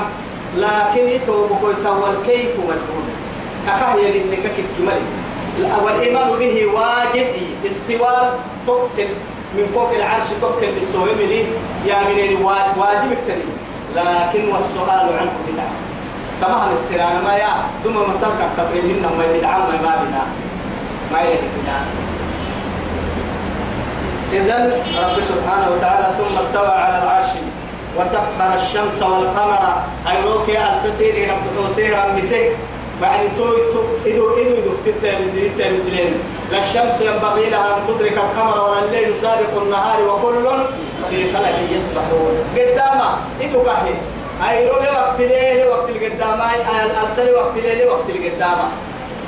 لكن 0.57 1.09
يتوب 1.09 1.51
قلت 1.63 1.87
والكيف 1.87 2.57
مجهول 2.59 3.07
أكهي 3.69 4.03
لإنك 4.03 4.39
كتملي 4.57 5.03
والإيمان 5.85 6.31
به 6.39 6.67
واجب 6.67 7.27
استواء 7.67 8.39
تقتل. 8.67 9.09
من 9.57 9.71
فوق 9.75 9.91
العرش 9.91 10.29
توكل 10.41 10.73
بالسويم 10.75 11.19
لي 11.19 11.41
يا 11.87 11.97
من 12.09 12.45
واجب 12.79 13.13
اكتري 13.13 13.45
لكن 13.97 14.49
والسؤال 14.53 15.07
عنه 15.19 15.33
بدعة 15.49 15.73
تمام 16.43 16.75
السرانة 16.75 17.21
ما 17.25 17.35
يا 17.35 17.53
ثم 17.85 17.97
مثلك 17.97 18.41
التقريب 18.41 18.85
إنهم 18.85 19.19
ما 19.19 19.27
بدعة 19.39 19.59
ما 19.59 19.73
ما 19.83 19.97
بنا 20.03 20.23
ما 21.13 21.21
يهدنا 21.21 21.79
إذن 24.33 24.73
رب 24.99 25.21
سبحانه 25.29 25.71
وتعالى 25.77 26.07
ثم 26.19 26.39
استوى 26.39 26.69
على 26.69 27.03
العرش 27.03 27.29
وسخر 27.97 28.55
الشمس 28.63 29.03
والقمر 29.03 29.83
أيروكي 30.11 30.59
ألسسيري 30.59 31.27
رب 31.31 31.67
حسيرا 31.69 32.17
مسك 32.19 32.51
يعني 33.03 33.29
تو 33.39 33.45
تو 33.45 33.81
إدو 34.07 34.29
إدو 34.31 34.55
إدو 34.59 34.73
تتبدل 34.87 35.51
تتبدلين 35.59 36.15
لا 36.53 36.59
الشمس 36.59 37.01
ينبغي 37.01 37.51
لها 37.51 37.77
أن 37.77 37.83
تدرك 37.89 38.13
القمر 38.13 38.61
ولا 38.65 38.85
الليل 38.85 39.17
سابق 39.17 39.63
النهار 39.63 40.03
وكل 40.09 40.47
في 41.11 41.33
فلك 41.33 41.57
يسبحون. 41.73 42.35
قداما 42.57 43.19
إدو 43.43 43.63
كهي 43.65 43.95
أي 44.51 44.69
روي 44.69 44.89
وقت 44.97 45.21
ليل 45.21 45.69
وقت 45.69 45.89
القدامة. 45.89 46.45
الألسل 46.85 47.35
وقت 47.35 47.57
ليل 47.57 47.89
وقت 47.89 48.09
القدامة. 48.09 48.65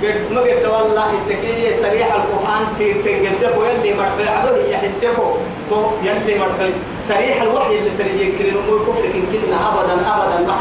قد 0.02 0.32
ما 0.32 0.40
قد 0.40 0.66
والله 0.66 1.10
التكية 1.10 1.76
سريح 1.76 2.08
القرآن 2.14 2.62
تنقدبه 2.78 3.68
يلي 3.68 3.94
مرحي 3.94 4.28
عدو 4.28 4.56
يحتبه 4.70 5.36
تو 5.70 5.90
يلي 6.02 6.38
مرحي 6.38 6.70
سريح 7.00 7.42
الوحي 7.42 7.78
اللي 7.78 7.90
تريد 7.98 8.20
يكرين 8.20 8.54
أمور 8.68 8.78
كفر 8.78 9.04
كنا 9.32 9.58
أبدا 9.68 9.96
أبدا 10.12 10.46
ما 10.46 10.56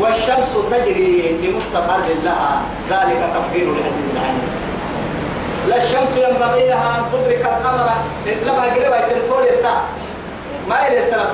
والشمس 0.00 0.52
تجري 0.70 1.36
لمستقر 1.42 2.00
لها. 2.24 2.62
ذلك 2.90 3.20
تقدير 3.34 3.66
العزيز 3.68 4.08
العليم. 4.14 4.49
لا 5.70 5.76
الشمس 5.76 6.16
ينبغي 6.16 6.68
لها 6.68 6.98
أن 6.98 7.04
تدرك 7.12 7.44
القمر. 7.44 7.88
لما 8.26 8.62
قريبا 8.62 9.00
تنطول 9.00 9.42
التا 9.42 9.74
ما 10.68 10.86
يلي 10.86 11.10
ترى 11.10 11.30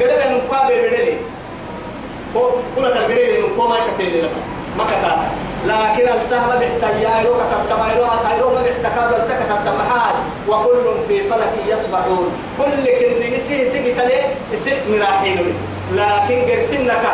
قريبا 0.00 0.26
نقابل 0.30 0.74
بدلي 0.80 1.16
كل 2.76 2.84
القريبا 2.84 3.48
نقوم 3.48 3.70
ما 3.70 3.76
يكتين 3.76 4.20
لما 4.20 4.30
ما 4.78 4.84
كتاتا 4.84 5.30
لكن 5.66 6.08
السهم 6.24 6.48
بحتاج 6.48 7.02
يايرو 7.02 7.34
كتبت 7.34 7.72
ما 7.78 7.92
يرو 7.92 8.04
الخيرو 8.04 8.50
ما 8.50 8.62
بحتاج 8.62 9.20
السكت 9.20 9.50
التمحال 9.50 10.14
وكل 10.48 10.84
في 11.08 11.28
فلك 11.30 11.52
يسبحون. 11.68 12.32
كل 12.58 12.84
كن 13.00 13.34
نسي 13.36 13.70
سكت 13.70 13.98
ليه 13.98 14.22
سك 14.56 14.82
مراحين 14.90 15.54
لكن 15.92 16.50
قرسنك 16.50 17.04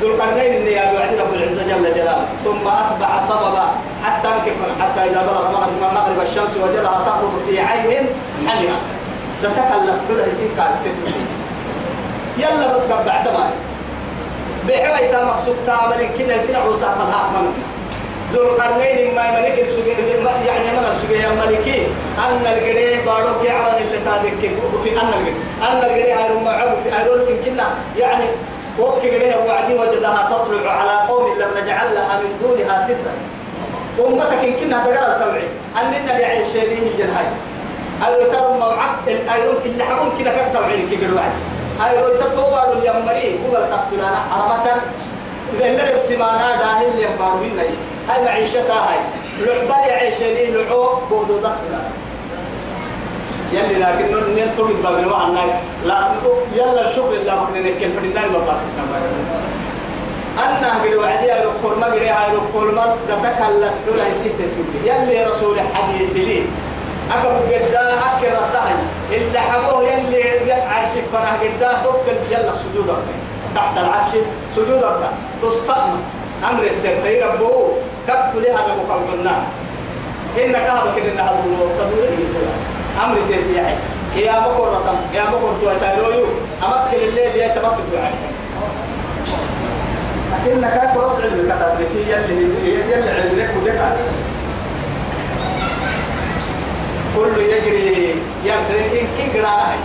ذو 0.00 0.08
القرنين 0.08 0.52
اللي 0.54 0.72
يا 0.72 0.92
وعد 0.92 1.14
رب 1.20 1.34
العزة 1.34 1.62
جل 1.62 1.94
جلاله. 1.94 2.26
ثم 2.44 2.68
أتبع 2.68 3.20
سببا 3.28 3.66
حتى 4.04 4.28
حتى 4.80 5.00
إذا 5.10 5.22
بلغ 5.22 5.50
مغرب 5.52 5.94
مغرب 5.94 6.22
الشمس 6.22 6.56
وجدها 6.62 7.04
تغرب 7.06 7.32
في 7.48 7.60
عين 7.60 8.06
حمئة 8.46 8.76
تتكلم 9.42 10.00
كل 10.08 10.28
يسير 10.28 10.48
كانت 10.56 10.76
تتوسي 10.84 11.20
يلا 12.38 12.76
بس 12.76 12.82
قبل 12.92 13.08
اعتماد 13.08 13.50
بحوي 14.68 15.08
تا 15.08 15.24
مقصود 15.24 15.56
تعمل 15.66 16.08
كنا 16.18 16.34
يسير 16.36 16.56
عوسى 16.56 16.80
فالها 16.80 17.16
أحمد 17.24 17.52
ذو 18.32 18.42
القرنين 18.42 19.14
ما 19.14 19.30
ملك 19.30 19.64
السجيه 19.68 19.96
يعني 20.46 20.66
من 20.76 20.86
السجيه 20.92 21.28
ملكي. 21.28 21.86
أن 22.18 22.46
الجري 22.52 23.02
بارو 23.06 23.40
في 23.42 23.50
عرن 23.50 23.74
اللي 23.82 23.98
تادك. 24.04 24.40
في 24.84 25.00
أن 25.00 25.08
الجري 25.18 25.34
أن 25.62 25.76
الجري 25.90 26.12
هاي 26.12 26.44
معه 26.44 26.76
في 26.84 26.98
أيرون 26.98 27.20
كنا 27.44 27.66
يعني 27.98 28.24
وكي 28.80 29.10
قريها 29.10 29.36
وعدي 29.36 29.74
وجدها 29.74 30.28
تطلع 30.30 30.70
على 30.70 31.08
قوم 31.08 31.38
لم 31.38 31.48
نجعل 31.62 31.94
لها 31.94 32.20
من 32.20 32.38
دونها 32.42 32.84
سترا 32.84 33.14
أمتك 34.06 34.44
إن 34.44 34.52
كنا 34.52 34.84
تقرأ 34.84 35.16
التوعي 35.16 35.48
أننا 35.82 36.18
يعيش 36.18 36.48
شيريه 36.48 36.90
الجنهاي 36.90 37.26
أيرو 38.06 38.32
ترى 38.32 38.58
موعد 38.58 39.08
الأيرون 39.08 39.56
اللي 39.64 39.84
حبون 39.84 40.10
كنا 40.18 40.30
كالتوعي 40.30 40.86
كي 40.90 40.96
قروا 41.06 41.20
أيرو 41.86 42.16
تتوبة 42.20 42.72
اليمري 42.72 43.38
قبل 43.38 43.70
تقتلنا 43.70 44.16
حرمة. 44.30 44.82
اللي 45.60 45.92
ربسمانا 45.92 46.56
داهل 46.56 46.98
يخبروا 46.98 47.40
منا 47.40 47.62
هاي 48.08 48.24
معيشتها 48.24 48.90
هاي. 48.90 48.98
لعبة 49.40 49.86
يعيش 49.86 50.20
لي 50.20 50.46
لعوب 50.46 50.98
بودو 51.10 51.38
دخلنا 51.38 51.80
يلي 53.52 53.74
لكن 53.78 54.06
ننطلق 54.36 54.76
بابن 54.82 55.04
وعنا 55.12 55.44
لا 55.86 55.98
يلا 56.54 56.94
شوف 56.94 57.12
الله 57.12 57.44
مكن 57.44 57.62
نكل 57.66 57.90
فدنا 57.92 58.26
ما 58.26 58.38
باسنا 58.38 58.86
أنا 60.38 60.82
قد 60.82 60.94
وعدي 60.94 61.32
أروكل 61.32 61.80
ما 61.80 61.86
قد 61.86 62.02
أروكل 62.30 62.74
ما 62.74 62.96
دتكلت 63.08 63.74
حول 63.86 64.00
يسيت 64.10 64.32
يلي 64.84 65.24
رسول 65.24 65.60
حديث 65.74 66.16
لي 66.16 66.42
أكبر 67.10 67.54
قدا 67.54 67.80
أكر 67.80 68.26
الدهن 68.46 68.78
اللي 69.12 69.40
حبوه 69.40 69.82
يلي 69.82 70.52
عرش 70.52 70.88
فرح 71.12 71.34
قدا 71.42 71.72
تبكل 71.84 72.16
يلا 72.32 72.52
سجودك 72.62 73.02
تحت 73.54 73.78
العرش 73.78 74.10
سجودك 74.56 75.10
تستقم 75.42 75.90
أمر 76.50 76.62
السر 76.62 77.22
ربو 77.22 77.68
كبت 78.08 78.34
لها 78.34 78.60
نبقى 78.84 78.98
إنك 80.44 80.56
هذا 80.56 80.92
كده 80.96 81.12
إنها 81.12 81.42
تدور 81.44 81.68
تدور 81.78 82.08
أمر 83.04 83.16
تيتي 83.28 83.54
يعني؟ 83.54 83.76
يا 84.16 84.40
بكر 84.40 84.68
رقم 84.68 84.96
يا 85.14 85.24
بكر 85.24 85.54
تو 85.62 85.80
تايرويو 85.80 86.26
أمكن 86.62 86.96
الليل 87.08 87.36
يا 87.36 87.48
تبقى 87.48 87.70
تو 87.70 87.96
يعني 87.96 88.14
لكن 90.32 90.60
كان 90.60 90.94
كروس 90.94 91.12
علم 91.12 91.42
كتاب 91.44 91.80
لك 91.80 91.88
يلي 92.08 92.90
يلي 92.92 93.10
علم 93.10 93.38
لك 93.38 93.50
ودك 93.62 93.96
كل 97.16 97.42
يجري 97.42 98.14
يجري 98.44 99.00
إن 99.00 99.40
قراءة 99.40 99.76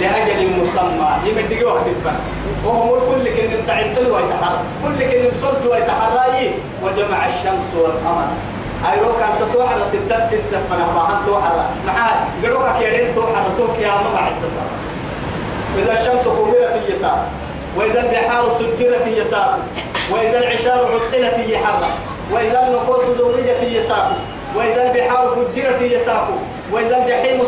لأجل 0.00 0.50
مسمى 0.62 1.10
يمدق 1.24 1.68
وقت 1.68 1.86
الفن 1.86 2.18
وهم 2.64 2.88
كل 2.88 3.28
كن 3.30 3.66
تعدل 3.66 4.10
ويتحرى 4.10 4.58
كل 4.84 5.04
كن 5.04 5.40
صلت 5.42 5.66
ويتحرى 5.66 6.50
وجمع 6.82 7.26
الشمس 7.26 7.74
والقمر. 7.74 8.28
أيرو 8.88 9.12
كان 9.12 9.32
ستوحر 9.36 9.78
ستة 9.88 10.26
ستة 10.26 10.60
قدوك 12.44 12.78
كيرين 12.78 13.14
توحر 13.14 13.44
توك 13.58 13.78
يا 13.78 13.88
مقع 13.88 14.28
السسا 14.28 14.62
إذا 15.78 15.92
الشمس 15.92 16.24
كبرت 16.24 16.82
اليسار 16.86 17.24
وإذا 17.76 18.00
البحار 18.00 18.52
سجرت 18.58 19.02
اليسار 19.06 19.58
وإذا 20.12 20.38
العشار 20.38 20.84
عطلت 20.94 21.34
اليحر 21.34 21.78
وإذا 22.32 22.68
النفوس 22.68 23.04
زوجت 23.18 23.56
اليسار 23.62 24.12
وإذا 24.56 24.90
البحار 24.90 25.28
فجرت 25.36 25.82
يساق 25.82 26.28
وإذا 26.72 26.96
الجحيم 27.04 27.40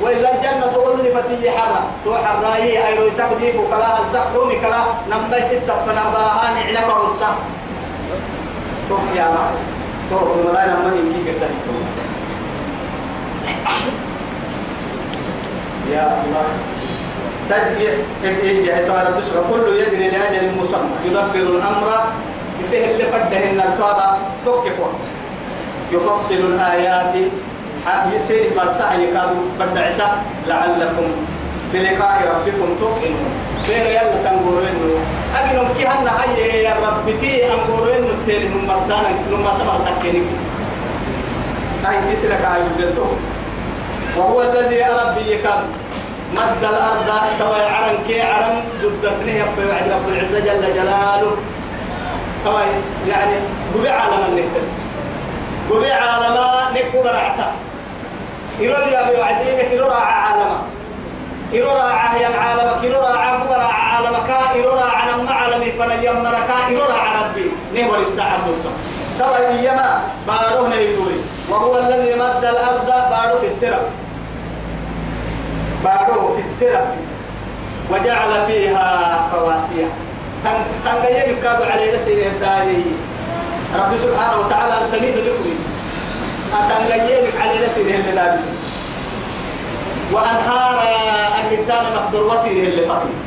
وإذا 0.00 0.28
الجنة 0.34 0.94
أزلفت 0.94 1.44
يحرى 1.44 1.80
توحر 2.04 2.42
رأيي 2.44 2.86
أيرو 2.86 3.08
تقديف 3.08 3.56
كلا 3.70 4.02
السحرون 4.06 4.50
كلا 4.60 4.84
نمبي 5.10 5.42
ستة 5.42 5.74
فنباهان 5.86 6.56
علمه 6.66 7.10
السح 7.10 7.34
يا 9.16 9.30
توح 10.10 10.22
الملايين 10.22 10.76
من 10.76 10.94
يجي 11.14 11.30
قدام 11.30 11.54
يا 15.92 16.22
الله. 16.24 16.46
تجي 17.50 17.88
إيه 18.24 18.86
رب 19.36 19.44
كل 19.50 19.76
يجري 19.76 20.08
لأجل 20.10 20.50
مسمى. 20.62 20.94
يدبر 21.06 21.56
الأمر 21.56 21.88
يسهل 22.60 22.98
لفده 22.98 23.50
إن 23.50 23.60
الكابة 23.60 24.06
توكي 24.44 24.70
يفصل 25.92 26.34
الآيات. 26.34 27.14
يسير 28.14 28.50
مرسع 28.56 28.94
يكاد 28.94 29.30
بدعسا 29.60 30.22
لعلكم 30.48 31.08
بلقاء 31.72 32.16
ربكم 32.30 32.68
توقنون 32.80 33.30
خير 33.66 33.86
يلا 33.86 34.16
تنقرين 34.24 34.76
أجنم 35.38 35.68
كي 35.78 35.86
هنا 35.86 36.10
هاي 36.20 36.62
يا 36.64 36.74
رب 36.86 37.06
تي 37.20 37.46
أنقرين 37.46 38.04
التاني. 38.04 38.44
من 38.44 38.64
مسانا 38.64 39.10
من 39.30 39.40
مسانا 39.40 39.80
تكيني. 39.86 40.22
هاي 41.84 41.96
كسرك 42.12 42.42
هاي 42.42 42.60
بدلتو 42.62 43.06
وهو 44.16 44.42
الذي 44.42 44.82
ربي 44.82 45.32
يكاد. 45.32 45.62
مد 46.34 46.64
الأرض 46.64 47.08
توي 47.38 47.62
عرن 47.62 47.98
كي 48.08 48.22
عرن. 48.22 48.62
ضدتني 48.82 49.38
يبقى 49.38 49.64
وعد 49.68 49.88
رب 49.90 50.08
العزة 50.08 50.40
جل 50.40 50.74
جلاله. 50.74 51.36
توي 52.44 52.62
يعني 53.08 53.36
قبع 53.74 53.90
عالم 53.90 54.24
النكتل 54.28 54.66
قبع 55.70 55.94
عالم 55.94 56.36
نكو 56.74 57.02
برعتا 57.02 57.52
يرول 58.60 58.88
يا 58.88 59.10
بيوعدين 59.10 59.72
يرول 59.72 59.92
عالم 59.92 60.52
يرول 61.52 61.80
يا 62.20 62.28
العالم 62.28 62.84
يرول 62.84 63.04
عبر 63.16 63.60
عالم 63.60 64.16
كا 64.28 64.58
يرول 64.58 64.78
عن 64.78 65.28
عالم 65.28 65.62
فن 65.78 65.90
يمركا 66.02 66.58
يرول 66.70 66.90
ربي. 67.22 67.50
نهور 67.74 67.98
الساعة 67.98 68.38
الصبح 68.50 68.80
توي 69.18 69.66
يما 69.66 70.00
بارو 70.26 70.66
نيتوري 70.66 71.20
وهو 71.50 71.78
الذي 71.78 72.14
مد 72.14 72.44
الأرض 72.44 72.86
بارو 72.86 73.40
في 73.40 73.46
السرب. 73.46 73.82
بارو 75.84 76.34
في 76.34 76.40
السرب. 76.48 76.88
وجعل 77.90 78.46
فيها 78.46 79.28
رواسي 79.34 79.86
تنقيم 80.84 81.36
كادوا 81.42 81.66
عليه 81.66 81.98
سيره 81.98 82.26
الداري. 82.26 82.84
رب 83.74 83.96
سبحانه 83.96 84.40
وتعالى 84.40 84.74
أن 84.74 84.92
تميد 84.92 85.16
لكم 85.16 85.54
أتنقيم 86.54 87.32
عليه 87.40 87.68
سيره 87.74 87.96
الداري. 87.96 88.69
وأنهار 90.12 90.82
الإنسان 91.40 91.84
مقدر 91.94 92.22
وسيره 92.22 92.68
اللي 92.68 92.86
فقير 92.86 93.18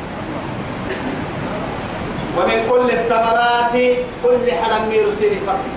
ومن 2.38 2.66
كل 2.70 2.90
الثمرات 2.90 3.72
كل 4.24 4.52
حرم 4.52 4.92
يرسل 4.92 5.36
فقير 5.46 5.74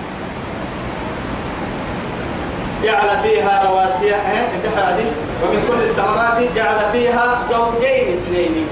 جعل 2.84 3.22
فيها 3.22 3.70
رواسي 3.70 4.12
ومن 5.42 5.64
كل 5.68 5.82
الثمرات 5.84 6.38
جعل 6.56 6.92
فيها 6.92 7.38
زوجين 7.50 8.18
اثنين. 8.18 8.66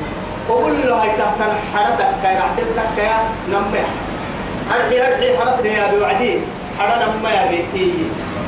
له 0.85 1.03
هاي 1.03 1.09
تحت 1.19 1.51
حرتك 1.75 2.11
كاي 2.23 2.37
راح 2.37 2.51
تلتك 2.57 2.99
يا 2.99 3.17
نمي 3.49 3.85
أرحي 4.75 5.01
أرحي 5.01 5.39
حرتني 5.39 5.69
يا 5.69 5.91
بوعدي 5.93 6.39
حرا 6.79 6.97
نمي 6.97 7.31
يا 7.31 7.51
بيتي. 7.51 7.93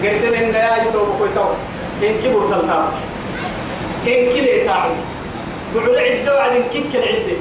قرسل 0.03 0.35
إن 0.35 0.55
يا 0.55 0.85
جتو 0.85 1.05
بكوي 1.05 1.29
تو 1.35 1.44
إن 2.03 2.14
كبر 2.24 2.42
إن 4.09 4.33
كلي 4.33 4.64
تاعي. 4.64 4.90
بقول 5.75 5.99
عدة 5.99 6.35
وعد 6.37 6.53
إن 6.53 6.62
كيك 6.73 6.94
العدة 6.94 7.37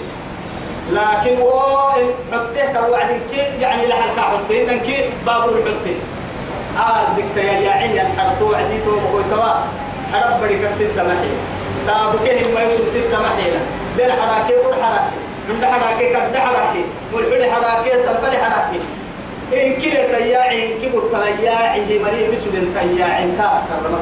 لكن 0.92 1.42
هو 1.42 1.92
حطيه 2.32 2.64
كان 2.74 2.84
وعد 2.92 3.20
كي 3.32 3.62
يعني 3.62 3.88
لحلقة 3.88 4.22
حطيه 4.22 4.72
إن 4.72 4.80
كي 4.80 5.10
بابور 5.26 5.62
حطيه 5.66 6.00
آه 6.80 7.08
دكتا 7.18 7.42
يا 7.42 7.72
عين 7.72 8.00
حرتو 8.18 8.52
وعدي 8.52 8.78
تو 8.86 8.92
بكوي 8.92 9.24
توا. 9.32 9.54
حرب 10.14 10.42
بريك 10.42 10.72
ستة 10.72 11.04
محي 11.04 11.32
تابكه 11.88 12.54
ما 12.54 12.62
يوصل 12.62 12.92
ستة 12.92 13.18
محينا 13.20 13.60
دير 13.98 14.12
حراكي 14.12 14.54
ور 14.56 14.74
حراكي. 14.84 15.16
عند 15.50 15.66
حراكي 15.66 16.10
كد 16.10 16.38
حراكي. 16.38 16.84
والحل 17.14 17.52
حراكي 17.52 17.90
سلفل 17.90 18.38
حراكي. 18.38 18.80
إن 19.54 19.82
كلا 19.82 20.18
تياعي 20.18 20.74
كبر 20.84 21.02
تياعي 21.40 22.00
مريم 22.00 22.32
بسول 22.34 22.54
تياعي 22.74 23.32
كاسر 23.38 23.82
ما 23.92 24.00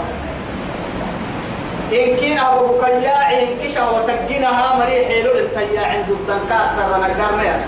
إن 1.92 2.18
كنا 2.18 2.54
أبو 2.54 2.82
كياعي 2.82 3.48
كشا 3.64 3.90
وتجينها 3.90 4.76
مريم 4.80 5.06
حلو 5.10 5.32
التياعي 5.32 6.04
ضد 6.10 6.40
كاسر 6.50 6.90
نقدر 7.02 7.36
ما 7.38 7.66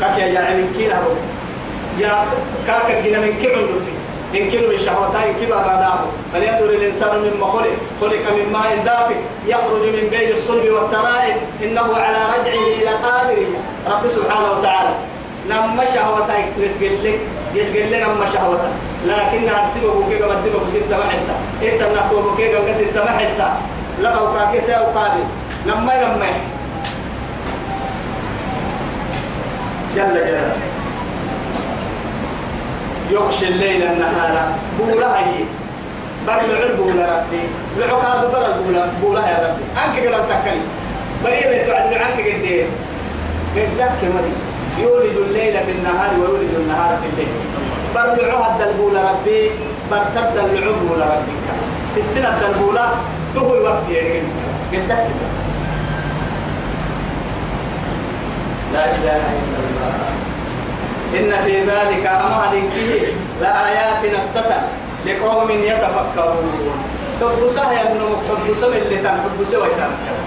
كاك 0.00 0.18
يا 0.18 0.40
من 0.54 0.74
كنا 0.78 0.98
أبو. 0.98 1.12
يا 1.98 2.24
كاك 2.66 3.04
كنا 3.04 3.18
من 3.20 3.32
كبر 3.42 3.66
فيه. 3.84 3.98
إن 4.34 4.50
كل 4.50 4.68
من 4.70 4.78
شهوتين 4.78 5.34
كبر 5.40 5.56
رداه 5.56 6.00
فلينظر 6.32 6.70
الإنسان 6.70 7.18
مما 7.18 7.46
خلق 7.46 7.76
خلق 8.00 8.24
من 8.36 8.52
ماء 8.52 8.82
دافق 8.84 9.20
يخرج 9.46 9.82
من 9.82 10.08
بين 10.10 10.32
الصلب 10.36 10.70
والترائب 10.70 11.36
إنه 11.62 11.96
على 11.96 12.18
رجعه 12.34 12.66
إلى 12.78 12.90
قادر 12.90 13.38
رب 13.86 14.08
سبحانه 14.08 14.50
وتعالى. 14.52 14.94
نما 15.48 15.84
شهوتين 15.84 16.46
يسجل 16.58 17.04
لك. 17.04 17.20
يسجل 17.54 17.88
لنا 17.88 18.06
نما 18.06 18.26
شهوتين 18.26 18.74
لكن 19.06 19.48
عسيبه 19.48 20.08
كيكا 20.10 20.26
مدبه 20.26 20.66
ستة 20.66 20.98
محلتا 20.98 21.36
إنت 21.62 21.82
نقوم 21.96 22.36
كيكا 22.36 22.72
ستة 22.72 23.04
محلتا 23.04 23.60
لقوا 24.02 24.38
كاكسة 24.38 24.82
وقادر 24.82 25.24
نما 25.66 25.94
نما 26.02 26.26
جل 29.94 30.14
جلاله. 30.14 30.56
يغشي 33.10 33.48
الليل 33.48 33.82
النهار. 33.82 34.52
بولا 34.78 35.18
هي 35.18 35.44
بر 36.26 36.32
لعل 36.32 36.76
بولا 36.76 37.16
ربي. 37.16 37.42
لعك 37.78 37.90
هذا 37.90 38.28
بر 38.32 38.62
بولا 38.62 38.86
بولا 39.02 39.20
يا 39.20 39.38
ربي. 39.48 39.64
عنك 39.76 40.14
قد 40.14 40.28
تكلم 40.28 40.66
بريء 41.24 41.66
تعدل 41.66 42.02
عنك 42.02 42.18
قد 42.20 42.66
قدك 43.56 44.02
مري 44.14 44.32
يولد 44.82 45.16
الليل 45.16 45.52
في 45.66 45.72
النهار 45.72 46.10
ويولد 46.20 46.54
النهار 46.60 46.98
في 47.02 47.06
الليل. 47.10 47.34
بر 47.94 48.22
لعو 48.22 48.42
هذا 48.42 48.70
البولا 48.70 49.00
ربي 49.10 49.50
بر 49.90 50.04
تبدا 50.14 50.44
اللعب 50.44 50.74
بولا 50.88 51.04
ربي 51.04 51.36
ستنا 51.94 52.28
الدلبولا 52.34 52.86
تهو 53.34 53.54
الوقت 53.54 53.88
يعني 53.90 54.22
قدك 54.72 55.06
لا 58.72 58.84
إله 58.84 59.22
إلا 59.40 59.58
الله. 59.64 59.94
إن 61.18 61.44
في 61.44 61.60
ذلك 61.60 62.06
أمر 62.06 62.52
فيه 62.72 63.06
لآيات 63.40 64.18
نستتر 64.18 64.62
لقوم 65.06 65.50
يتفكرون. 65.50 66.84
تبصها 67.20 67.72
يا 67.72 67.82
ابن 67.82 68.00
تبص 68.28 68.62
اللي 68.64 68.96
تنبص 68.96 69.54
ويتنكر 69.54 70.17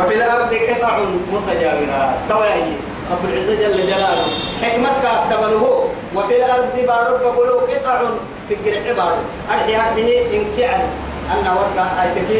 وفي 0.00 0.14
الأرض 0.14 0.54
قطع 0.54 0.98
متجاورات. 1.32 2.14
توائي 2.28 2.72
رب 3.12 3.24
العزة 3.24 3.54
جل 3.54 3.86
جلاله. 3.86 4.26
حكمتك 4.62 5.04
أكتبله 5.04 5.88
وفي 6.16 6.36
الأرض 6.36 6.74
بارك 6.86 7.20
بقولوا 7.20 7.60
قطع 7.60 8.00
تقرع 8.50 8.92
بارك. 8.96 9.18
أرحي 9.52 9.76
أرحي 9.76 10.36
إنكعه 10.36 10.82
أن 11.32 11.46
ورقة 11.56 11.86
آيتك. 12.02 12.30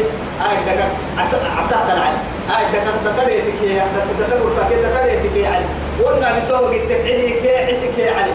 آيتك. 0.49 0.79
عسى 1.17 1.75
تلعب 1.87 2.13
آيتك. 2.57 2.83
تتريتك. 3.05 3.83
تتبرتك 4.19 4.69
تتريتك. 4.69 5.35
يعني. 5.35 5.65
قلنا 6.05 6.39
بسوق 6.39 6.71
التبعيدي 6.71 7.29
كي 7.41 7.57
عسك 7.57 7.89
كي 7.95 8.09
علي 8.09 8.33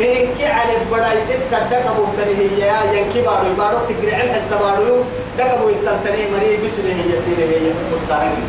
إن 0.00 0.26
كي 0.38 0.46
علي 0.46 0.76
بداي 0.92 1.22
ست 1.24 1.40
دك 1.52 1.72
أبو 1.72 2.04
تريه 2.18 2.64
يا 2.64 2.76
ينكي 2.92 3.22
بارو 3.22 3.54
بارو 3.58 3.78
تقرع 3.88 4.20
الحد 4.24 4.50
بارو 4.60 5.04
أبو 5.40 5.68
التلتني 5.68 6.30
مري 6.32 6.56
بسله 6.64 6.92
هي 6.94 7.18
سيره 7.24 7.48
هي 7.48 7.70
قصارين 7.92 8.42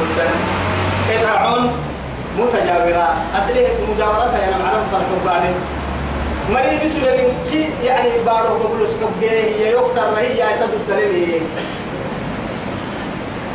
قصارين 0.00 0.40
قطع 1.08 1.60
متجاورة. 2.38 3.08
أصله 3.38 3.68
مجاورة 3.94 4.36
يا 4.44 4.56
معلم 4.62 4.84
فرق 4.92 5.10
بعدين 5.26 5.54
مري 6.50 6.84
بسولين 6.84 7.28
كي 7.50 7.62
يعني 7.84 8.10
بارو 8.26 8.58
بقول 8.58 8.88
سكبيه 8.88 9.30
هي 9.30 9.72
يكسر 9.72 10.16
هي 10.16 10.42
الدليل. 10.64 11.42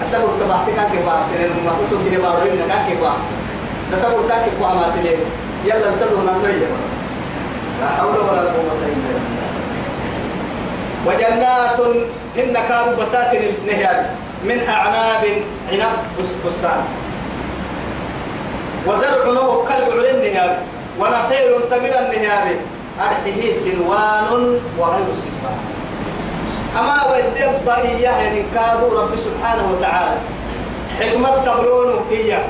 أسأل 0.04 0.22
كباحتي 0.42 0.72
كان 0.72 0.86
كباحتي 0.86 1.34
لأنه 1.40 1.60
ما 1.66 1.72
أسوق 1.88 2.00
كده 2.12 2.22
بارو 2.24 2.38
إنك 2.38 2.68
كان 2.68 2.98
كباحتي 2.98 3.28
ده 3.92 3.98
تقول 3.98 4.28
تاكي 4.30 4.52
قوامات 4.62 4.94
ليه؟ 5.04 5.18
يلا 5.66 5.92
نسلوه 5.92 6.22
نمرية 6.22 6.68
لا 7.82 7.88
حول 7.98 8.18
ولا 8.18 8.42
قوة 8.42 8.78
إلا 8.86 8.94
بالله. 8.94 9.27
وجنات 11.06 11.80
إن 12.38 12.54
كانوا 12.70 12.96
بساتر 13.02 13.38
النهيان 13.38 14.06
من 14.44 14.60
أعناب 14.70 15.24
عنب 15.72 15.94
بستان. 16.46 16.82
وزرع 18.88 19.26
نو 19.26 19.64
كالعل 19.64 20.06
النهيان 20.16 20.58
ونخيل 21.00 21.52
تمر 21.72 21.96
النهيان. 22.00 22.48
أرحه 23.00 23.42
سنوان 23.64 24.60
وغير 24.78 25.10
سنوان. 25.22 25.60
أما 26.80 26.98
ودب 27.12 27.70
إياه 27.70 28.20
إن 28.30 28.46
كادوا 28.56 29.02
رب 29.02 29.12
سبحانه 29.16 29.66
وتعالى. 29.72 30.18
حكمة 31.00 31.30
تبلون 31.46 32.06
إياه 32.12 32.46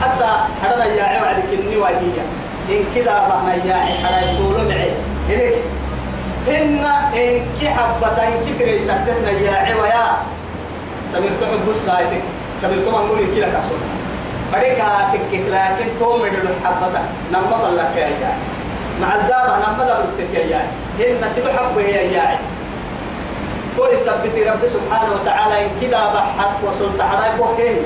حتى 0.00 0.30
حرنا 0.62 0.84
يا 0.84 1.04
عوالك 1.04 1.50
النواجية 1.52 2.24
إن 2.70 2.84
كذا 2.94 3.14
بحنا 3.28 3.54
يا 3.64 3.74
حرا 3.74 4.30
يسولو 4.30 4.68
معي 4.68 4.90
هيك 6.46 6.62
إن 6.62 6.84
إن 7.14 7.42
كي 7.60 7.68
حبة 7.68 8.08
إن 8.28 8.44
كي 8.46 8.52
كري 8.58 8.78
تحتنا 8.88 9.30
يا 9.30 9.72
عوايا 9.72 10.06
تمر 11.14 11.28
تحب 11.40 11.70
السايدك 11.70 12.22
تمر 12.62 12.74
تما 12.86 12.98
نقول 12.98 13.18
كلا 13.36 13.48
كسر 13.48 13.78
فريقا 14.52 14.88
تكك 15.12 15.44
لكن 15.50 15.86
توم 16.00 16.20
من 16.22 16.28
الحبة 16.28 17.00
نما 17.32 17.56
بلك 17.70 17.96
يا 17.96 18.06
يا 18.08 18.32
مع 19.02 19.14
الدابة 19.14 19.56
نما 19.56 19.84
دبرت 19.84 20.34
يا 20.34 20.40
يا 20.40 20.62
إن 21.10 21.28
سيد 21.34 21.44
حبة 21.48 21.80
يا 21.80 22.02
يا 22.02 22.38
كل 23.76 23.98
سبت 23.98 24.34
رب 24.48 24.62
سبحانه 24.66 25.12
وتعالى 25.14 25.64
إن 25.64 25.70
كذا 25.80 26.02
بحر 26.14 26.50
وصلت 26.64 27.02
حراك 27.02 27.40
وكيه 27.40 27.80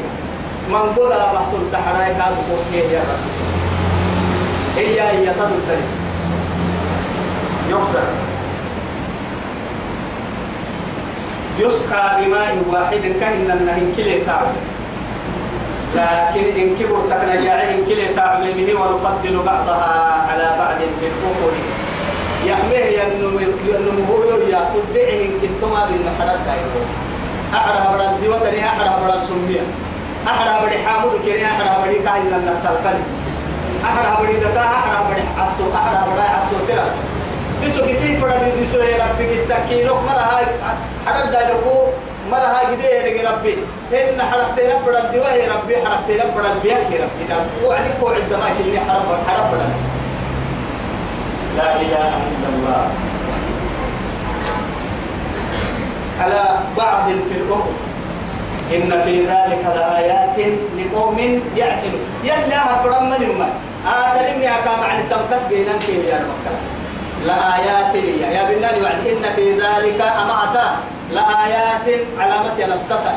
من 0.68 0.76
قول 0.96 1.10
بحصل 1.10 1.62
تحراي 1.72 2.14
كاد 2.14 2.34
بوكيه 2.50 2.88
يا 2.96 3.00
رب 3.00 3.24
هي 4.76 5.00
هي 5.02 5.26
تدل 5.34 5.80
يكسر 7.70 8.04
يسقى 11.58 12.24
بماء 12.24 12.62
واحد 12.72 13.02
كهن 13.20 13.50
النهن 13.50 13.92
كلي 13.96 14.20
تعب 14.26 14.46
لكن 15.94 16.44
إن 16.60 16.76
كبر 16.78 17.00
تكنجاع 17.10 17.54
إن 17.70 17.84
كلي 17.88 18.06
تعب 18.16 18.40
منه 18.42 18.80
ونفضل 18.80 19.42
بعضها 19.46 20.26
على 20.30 20.46
بعض 20.58 20.78
في 21.00 21.06
الأخر 21.06 21.52
يحميه 22.46 23.02
ينمو 23.02 23.38
يا 24.50 24.60
تدعيه 24.74 25.26
إن 25.26 25.32
كنتما 25.42 25.80
بالنحرات 25.86 26.38
دايرو 26.46 26.82
أحرى 27.54 27.96
برد 27.96 28.20
ديوتني 28.20 28.66
أحرى 28.66 29.00
برد 29.02 29.20
سمية 29.28 29.60
أحرى 30.26 30.66
بدي 30.66 30.78
حامد 30.78 31.10
كريم 31.24 31.44
أحرى 31.44 31.82
بدي 31.82 31.98
كاين 31.98 32.26
لنا 32.26 32.54
سالكني 32.54 33.04
أحرى 33.84 34.26
بدي 34.26 34.36
دكا 34.40 34.60
أحرى 34.60 35.04
بدي 35.10 35.22
عسو 35.38 35.64
أحرى 35.74 36.12
بدي 36.12 36.20
عسو 36.20 36.66
سرا. 36.66 36.86
بسو 37.62 37.86
كسي 37.86 38.16
فدا 38.16 38.52
بسو 38.62 38.80
يا 38.80 39.04
ربي 39.04 39.24
كتاكينو 39.44 39.94
مرة 39.94 40.24
هاي 40.32 40.46
حرد 41.06 41.30
دايلكو 41.30 41.76
مرة 42.30 42.48
هاي 42.56 42.76
كده 42.76 42.88
يا 42.88 43.30
ربي. 43.30 43.54
هن 43.92 44.22
حرقتنا 44.30 44.74
بدل 44.86 45.12
دوا 45.12 45.28
يا 45.28 45.52
ربي. 45.52 45.76
حرقتنا 45.76 46.24
بدل 46.34 46.54
بيا 46.62 46.78
يا 46.92 47.04
ربي. 47.04 47.24
ده 47.28 47.36
وعدي 47.64 47.90
كوع 48.00 48.16
الدماء 48.16 48.50
كني 48.58 48.78
حرب. 48.80 49.08
حرب 49.28 49.46
بدل 49.52 49.72
لا 51.56 51.68
إله 51.80 52.08
إلا 52.32 52.48
الله. 52.54 52.82
على 56.20 56.58
بعض 56.76 57.06
في 57.28 57.34
الأمر 57.38 57.72
إن 58.74 59.02
في 59.04 59.26
ذلك 59.26 59.62
لآيات 59.76 60.38
لقوم 60.78 61.18
يعقلون. 61.56 62.04
يلا 62.24 63.00
من 63.00 63.22
الماء 63.30 63.52
آتلمني 63.86 64.48
أكام 64.58 64.80
عن 64.80 65.02
سمكس 65.02 65.46
بينان 65.50 65.78
كي 65.78 66.08
يا 66.08 66.16
مكة 66.16 66.54
لآيات 67.26 67.94
يا 68.20 68.42
بناني 68.48 68.82
وعد. 68.82 69.06
إن 69.06 69.24
في 69.36 69.52
ذلك 69.52 70.00
أمعتا 70.00 70.76
لآيات 71.12 71.86
علامة 72.18 72.74
أستطر 72.74 73.16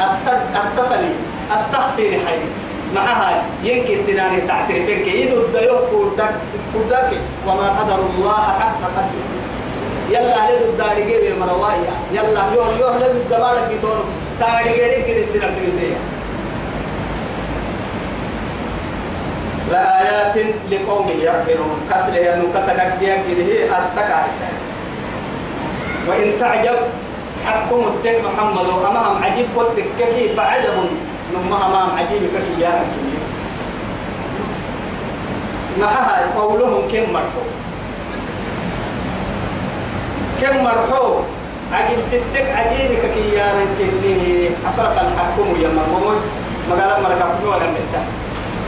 أستط 0.00 0.40
أستطري 0.64 1.12
أستحسين 1.56 2.12
حيني 2.26 2.50
معها 2.94 3.42
يمكن 3.62 4.06
تناني 4.06 4.40
تعترفين 4.40 5.04
كي 5.04 5.20
يدو 5.20 5.40
الديوه 5.40 5.90
كودك 5.90 6.34
كودك. 6.72 7.10
وما 7.46 7.68
قدر 7.80 7.98
الله 8.10 8.42
حق 8.60 8.80
قدره. 8.96 9.26
يلا 10.10 10.36
هذا 10.48 10.64
الدار 10.64 10.96
جيب 11.00 11.32
المرواية 11.32 11.92
يلا 12.12 12.42
يوه 12.54 12.78
يوه 12.78 12.96
هذا 12.96 13.10
الدبارة 13.10 13.68
بيتون 13.68 14.04
تاري 14.40 14.70
جيب 14.70 15.06
كده 15.06 15.24
سنة 15.24 15.50
فيزية 15.64 15.98
لآيات 19.70 20.36
لقوم 20.70 21.06
يعقلون. 21.22 21.78
كسر 21.90 22.14
أنه 22.34 22.44
كسر 22.54 22.78
كيان 23.00 23.20
كده 23.28 23.78
أستكار. 23.78 24.26
وإن 26.08 26.32
تعجب 26.40 26.78
حكم 27.46 27.80
التك 27.94 28.22
محمد 28.24 28.66
أمام 28.90 29.24
عجيب 29.24 29.46
قلت 29.56 29.78
كي 29.98 30.28
فعجب. 30.36 30.76
نمها 31.34 31.66
أمام 31.66 31.88
عجيب 31.98 32.22
كي 32.34 32.62
يا 32.62 32.84
معها 35.80 36.26
قولهم 36.38 36.88
كم 36.92 37.12
مرحوم 37.12 37.48
كم 40.42 40.64
مرحو. 40.64 41.20
عجيب 41.72 42.00
ستك 42.00 42.46
عجيبك 42.56 43.02
كي 43.14 43.34
يانا 43.34 43.64
كنيه 43.78 44.50
أفرق 44.68 44.96
الحكم 45.02 45.48
يا 45.62 45.68
مامون 45.68 46.16
مقالا 46.70 47.00
مرقب 47.00 47.44
ولا 47.44 47.66
متا 47.74 48.02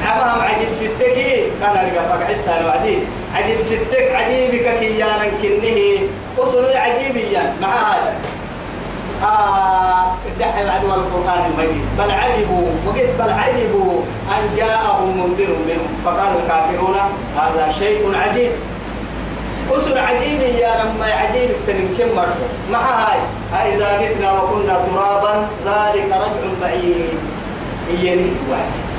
عمام 0.06 0.40
عجيب 0.40 0.72
ستك 0.72 1.16
كان 1.60 1.74
رقبك 1.74 2.22
عسى 2.30 2.60
الوعدين 2.60 3.00
عجيب 3.34 3.60
ستك 3.60 4.12
عجيبك 4.14 4.78
كي 4.80 4.98
يانا 4.98 5.26
كنيه 5.42 5.98
وصلوا 6.38 6.78
عجيبيا. 6.78 7.54
مع 7.62 7.68
هذا. 7.68 8.14
آه 9.22 10.14
الدحي 10.26 10.64
بعد 10.64 10.84
القرآن 10.84 11.50
المجيد. 11.50 11.84
بل 11.98 12.10
عجبوا. 12.10 12.68
وقلت 12.86 13.10
بل 13.18 13.30
عجبوا. 13.30 14.02
أن 14.30 14.56
جاءهم 14.56 15.20
منذر 15.20 15.56
منهم. 15.68 15.92
فقال 16.04 16.36
الكافرون 16.42 16.96
هذا 17.36 17.72
شيء 17.78 18.14
عجيب. 18.14 18.50
أسر 19.72 19.98
عجيب 19.98 20.40
يا 20.40 20.70
لما 20.84 21.04
عجيب 21.04 21.50
تنم 21.66 21.94
كم 21.98 22.16
مرة. 22.16 22.48
مع 22.72 22.78
هاي. 22.78 23.18
هاي 23.52 23.74
إذا 23.74 24.00
متنا 24.00 24.42
وكنا 24.42 24.80
ترابا 24.92 25.48
ذلك 25.66 26.06
رجع 26.06 26.52
بعيد. 26.62 27.18
إيني 27.90 28.30
واحد 28.50 28.97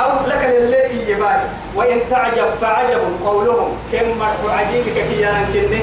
أو 0.00 0.26
لك 0.26 0.44
للي 0.44 1.06
إيباي 1.06 1.40
وإن 1.74 1.98
تعجب 2.10 2.48
فعجب 2.60 3.00
قولهم. 3.24 3.70
كم 3.92 4.18
مرة 4.18 4.52
عجيبك 4.52 4.92
كي 4.92 5.22
ينكني 5.22 5.80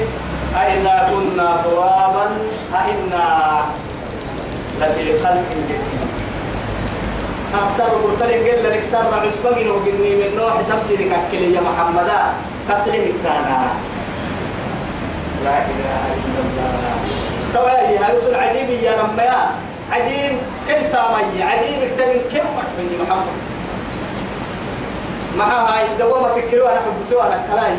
أئذا 0.56 1.08
كنا 1.10 1.62
ترابا 1.64 2.26
أئنا 2.74 3.62
لفي 4.80 5.18
خلق 5.18 5.50
جديد. 5.68 6.02
أكثر 7.54 7.84
قلت 7.84 8.22
لك 8.22 8.48
قل 8.48 8.70
لك 8.70 8.82
سر 8.82 9.14
عسبقين 9.26 9.70
وقلني 9.70 10.14
من 10.14 10.36
نوح 10.36 10.58
حساب 10.58 10.78
سيرك 10.88 11.12
أكلي 11.12 11.54
يا 11.54 11.60
محمدا. 11.60 12.20
كسره 12.68 13.06
التانا 13.12 13.66
لا 15.44 15.58
إله 15.58 16.04
إلا 16.24 16.40
الله. 16.44 16.94
توالي 17.54 17.98
هاي 17.98 18.16
رسول 18.16 18.34
عجيب 18.34 18.70
يا 18.70 18.92
رميا 19.02 19.50
عجيب 19.92 20.32
كنت 20.68 20.94
مي 20.94 21.42
عجيب 21.42 21.80
أكتر 21.82 22.12
كم 22.32 22.46
من 22.78 22.86
محمد. 23.02 23.51
مع 25.38 25.44
هاي 25.44 25.84
دوما 25.98 26.28
فكروا 26.28 26.68
أنا 26.68 26.80
بسوا 27.02 27.22
أنا 27.22 27.42
كلاي 27.52 27.76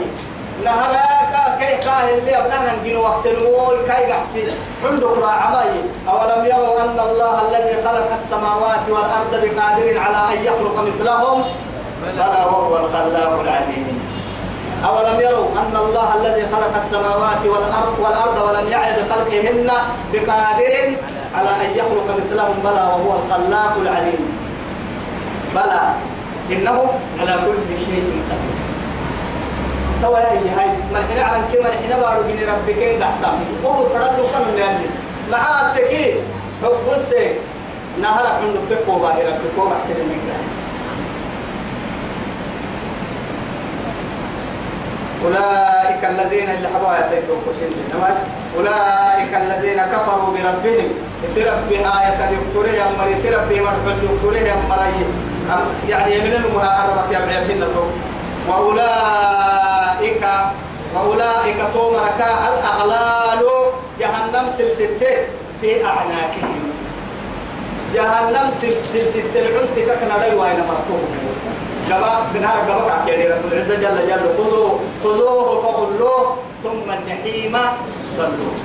نهارك 0.63 1.59
كي 1.59 1.77
كاه 1.85 2.09
اللي 2.17 2.37
أبنانا 2.37 2.75
نجينا 2.81 2.99
وقت 2.99 3.27
المول 3.27 3.75
كي 3.87 4.11
قحسين 4.11 4.47
عندك 4.85 5.17
راعمي 5.17 5.83
أولم 6.09 6.45
يروا 6.45 6.81
أن 6.81 6.99
الله 6.99 7.41
الذي 7.49 7.83
خلق 7.83 8.11
السماوات 8.11 8.85
والأرض 8.89 9.31
بقادر 9.31 9.99
على 9.99 10.37
أن 10.37 10.45
يخلق 10.45 10.75
مثلهم؟ 10.79 11.43
بلى 12.03 12.45
وهو 12.45 12.77
الخلاق 12.77 13.39
العليم. 13.39 13.99
أولم 14.85 15.21
يروا 15.21 15.47
أن 15.47 15.75
الله 15.75 16.15
الذي 16.15 16.47
خلق 16.55 16.75
السماوات 16.75 17.45
والأرض 17.45 17.99
والأرض 17.99 18.37
ولم 18.49 18.69
يعي 18.69 18.91
بخلقهن 18.93 19.71
بقادر 20.13 20.97
على 21.35 21.49
أن 21.49 21.69
يخلق 21.75 22.07
مثلهم. 22.17 22.55
بلى 22.63 22.83
وهو 22.91 23.19
الخلاق 23.25 23.73
العليم. 23.81 24.37
بلى. 25.55 26.12
إنه 26.51 26.89
على 27.19 27.33
كل 27.45 27.85
شيء 27.85 28.21
قدير. 28.29 28.63
توا 30.01 30.17
هي 30.19 30.49
هاي 30.49 30.67
ما 30.93 30.99
إحنا 30.99 31.23
على 31.23 31.43
كم 31.53 31.65
إحنا 31.67 32.01
بارو 32.03 32.23
بين 32.23 32.39
ربك 32.49 32.83
إن 32.83 32.99
دحسام 32.99 33.39
هو 33.65 33.89
فرد 33.89 34.19
لو 34.19 34.25
كان 34.33 34.55
نعمل 34.59 34.89
مع 35.31 35.71
التكي 35.71 36.15
بس 36.63 37.15
نهار 38.01 38.41
من 38.41 38.53
نفكوا 38.71 38.99
باهي 38.99 39.27
ربك 39.27 39.71
أحسن 39.73 39.93
من 39.93 40.19
الناس 40.23 40.53
أولئك 45.25 46.05
الذين 46.05 46.49
اللي 46.49 46.67
حبوا 46.67 46.95
يتيتوا 46.97 47.35
قسين 47.47 47.69
أولئك 48.57 49.33
الذين 49.35 49.81
كفروا 49.81 50.33
بربهم. 50.33 50.89
يصير 51.23 51.53
بها 51.69 51.93
يكاد 52.07 52.31
يكفره 52.31 52.71
يا 52.71 52.85
مري 52.99 53.11
يصير 53.11 53.37
بها 53.49 53.73
يكفره 54.03 54.37
يا 54.37 54.55
مري 54.69 55.05
يعني 55.89 56.15
يمنن 56.15 56.43
مها 56.55 56.85
أربك 56.85 57.13
يا 57.13 57.19
بعيبين 57.25 57.63
وأولئك 58.47 60.23
وأولئك 60.95 61.59
تومرك 61.73 62.19
الأغلال 62.19 63.41
جهنم 63.99 64.45
سلسلته 64.57 65.15
في 65.61 65.85
أعناقهم. 65.85 66.59
جهنم 67.93 68.51
سلسلة 68.61 69.33
العنت 69.35 69.75
كنا 69.99 70.15
لا 70.19 70.27
يوين 70.33 70.59
مرتوه 70.69 71.03
جبا 71.89 72.13
بنار 72.33 72.57
جبا 72.67 72.87
كعكيري 72.87 73.27
رب 73.27 73.45
العزة 73.51 73.75
جل 73.75 73.97
جل 74.09 74.25
خذوه 74.37 74.79
خذوه 75.03 75.61
فغلوه 75.61 76.37
ثم 76.63 76.91
الجحيم 76.91 77.57
صلوه. 78.17 78.55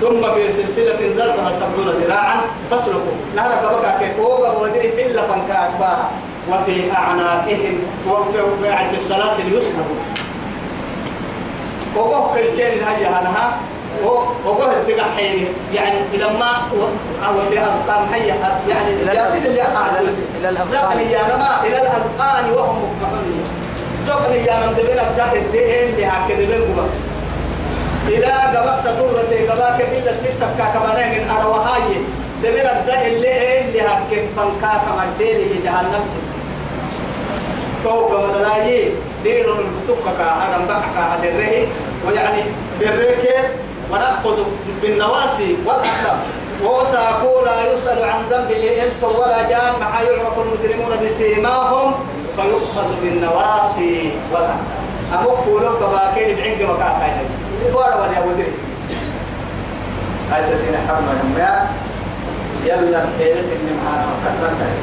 ثم 0.00 0.34
في 0.34 0.52
سلسلة 0.52 0.98
ذرعها 1.16 1.52
سبعون 1.52 1.88
ذراعا 1.88 2.36
فاسلكوا 2.70 3.16
نهر 3.36 3.50
جبا 3.62 3.82
كعكيري 3.82 4.14
فوق 4.14 4.62
ودري 4.62 5.06
إلا 5.06 5.22
فانكا 5.22 5.70
وفي 6.50 6.92
أعناقهم 6.92 7.78
وفي 8.08 8.38
في 8.90 8.96
السلاسل 8.96 9.60
وقف 11.96 12.32
في 12.32 12.48
الجيل 12.48 12.84
هيا 12.84 13.08
هنها 13.08 13.56
وقف 14.46 14.76
الدقحين 14.76 15.48
يعني 15.74 15.98
لما 16.14 16.52
أو 17.26 17.34
بأذقان 17.50 18.08
هيا 18.12 18.34
يعني 18.68 19.18
ياسين 19.18 19.46
اللي 19.46 19.62
إلى 20.40 20.48
الأذقان. 20.48 20.98
يا 20.98 21.20
نما 21.36 21.60
إلى 21.64 21.76
الأذقان 21.76 22.50
وهم 22.54 22.76
مقطعون 22.82 23.44
زقني 24.06 24.36
يا 24.36 24.66
نم 24.66 24.72
دبنا 24.72 25.32
الدين 25.32 25.88
اللي 25.88 26.06
هكذا 26.06 26.46
بنقوا 26.46 26.84
إلى 28.08 28.26
قبضت 28.26 28.98
طولة 28.98 29.52
قباك 29.52 29.80
إلا 29.92 30.12
ستة 30.16 30.48
كاكبانين 30.58 31.30
أروهاي 31.30 31.82
دبنا 32.42 32.80
بدا 32.82 33.06
اللي 33.06 33.60
اللي 33.60 33.80
هكذا 33.82 34.26
فنكا 34.36 34.72
كما 34.86 35.04
الدين 35.04 35.60
جهنم 35.64 36.04
سلسل 36.04 36.38
فوق 37.84 38.10
مدلاي 38.28 38.90
دير 39.24 39.46
البتوكا 39.52 40.10
هذا 40.24 40.64
بقى 40.68 41.06
هذا 41.18 41.28
الرهي. 41.28 41.66
ويعني 42.08 42.42
بالريك 42.80 43.34
ونأخذ 43.90 44.36
بالنواسي 44.82 45.56
والأقدام 45.66 46.18
وساقوا 46.64 47.44
لا 47.44 47.72
يسأل 47.72 48.04
عن 48.04 48.22
ذنبه 48.30 48.70
إنس 48.82 49.04
ولا 49.16 49.48
جان 49.48 49.72
مع 49.80 50.02
يعرف 50.02 50.38
المجرمون 50.38 51.04
بسيماهم 51.04 51.94
فيؤخذ 52.36 52.88
بالنواسي 53.02 54.10
والأقدام 54.32 54.66
أمك 55.14 55.38
فولو 55.44 55.70
كباكين 55.78 56.36
بعينك 56.36 56.70
وكاكاين 56.70 57.28
فورا 57.72 57.94
ولا 57.94 58.20
ودري 58.24 58.52
هاي 60.32 60.42
سينا 60.42 60.78
حرمة 60.88 61.38
يا 61.38 61.68
يلا 62.66 63.04
الحيلس 63.04 63.48
اللي 63.52 63.72
معانا 63.84 64.06
وكتبت 64.12 64.74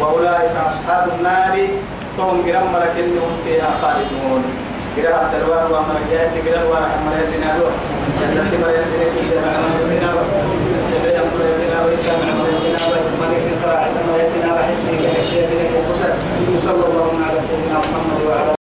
وأولئك 0.00 0.50
أصحاب 0.66 1.08
النار 1.18 1.68
توم 2.16 2.42
جرام 2.46 2.72
مركين 2.72 3.18
هم 3.18 3.32
فيها 3.44 3.70
خالدون 3.82 4.42
جرام 4.96 5.24
الدروار 5.26 5.64
ومرجعات 5.72 6.30
جرام 6.46 6.66
ورحم 6.70 7.00
مريتنا 7.06 7.58
له 7.58 7.70
جنة 8.20 8.50
مريتنا 8.62 9.04
كيشة 9.14 9.40
مريتنا 9.40 10.12
سبيل 10.86 11.20
مريتنا 11.38 11.78
وإسلام 11.84 12.18
مريتنا 12.40 12.80
وملك 12.88 13.40
سنقرأ 13.46 13.76
حسن 13.84 14.00
مريتنا 14.12 14.54
وحسن 14.54 14.86
كحجة 15.02 15.46
وصلى 16.54 16.84
الله 16.86 17.10
على 17.30 17.40
سيدنا 17.40 17.78
محمد 17.78 18.20
وعلى 18.28 18.55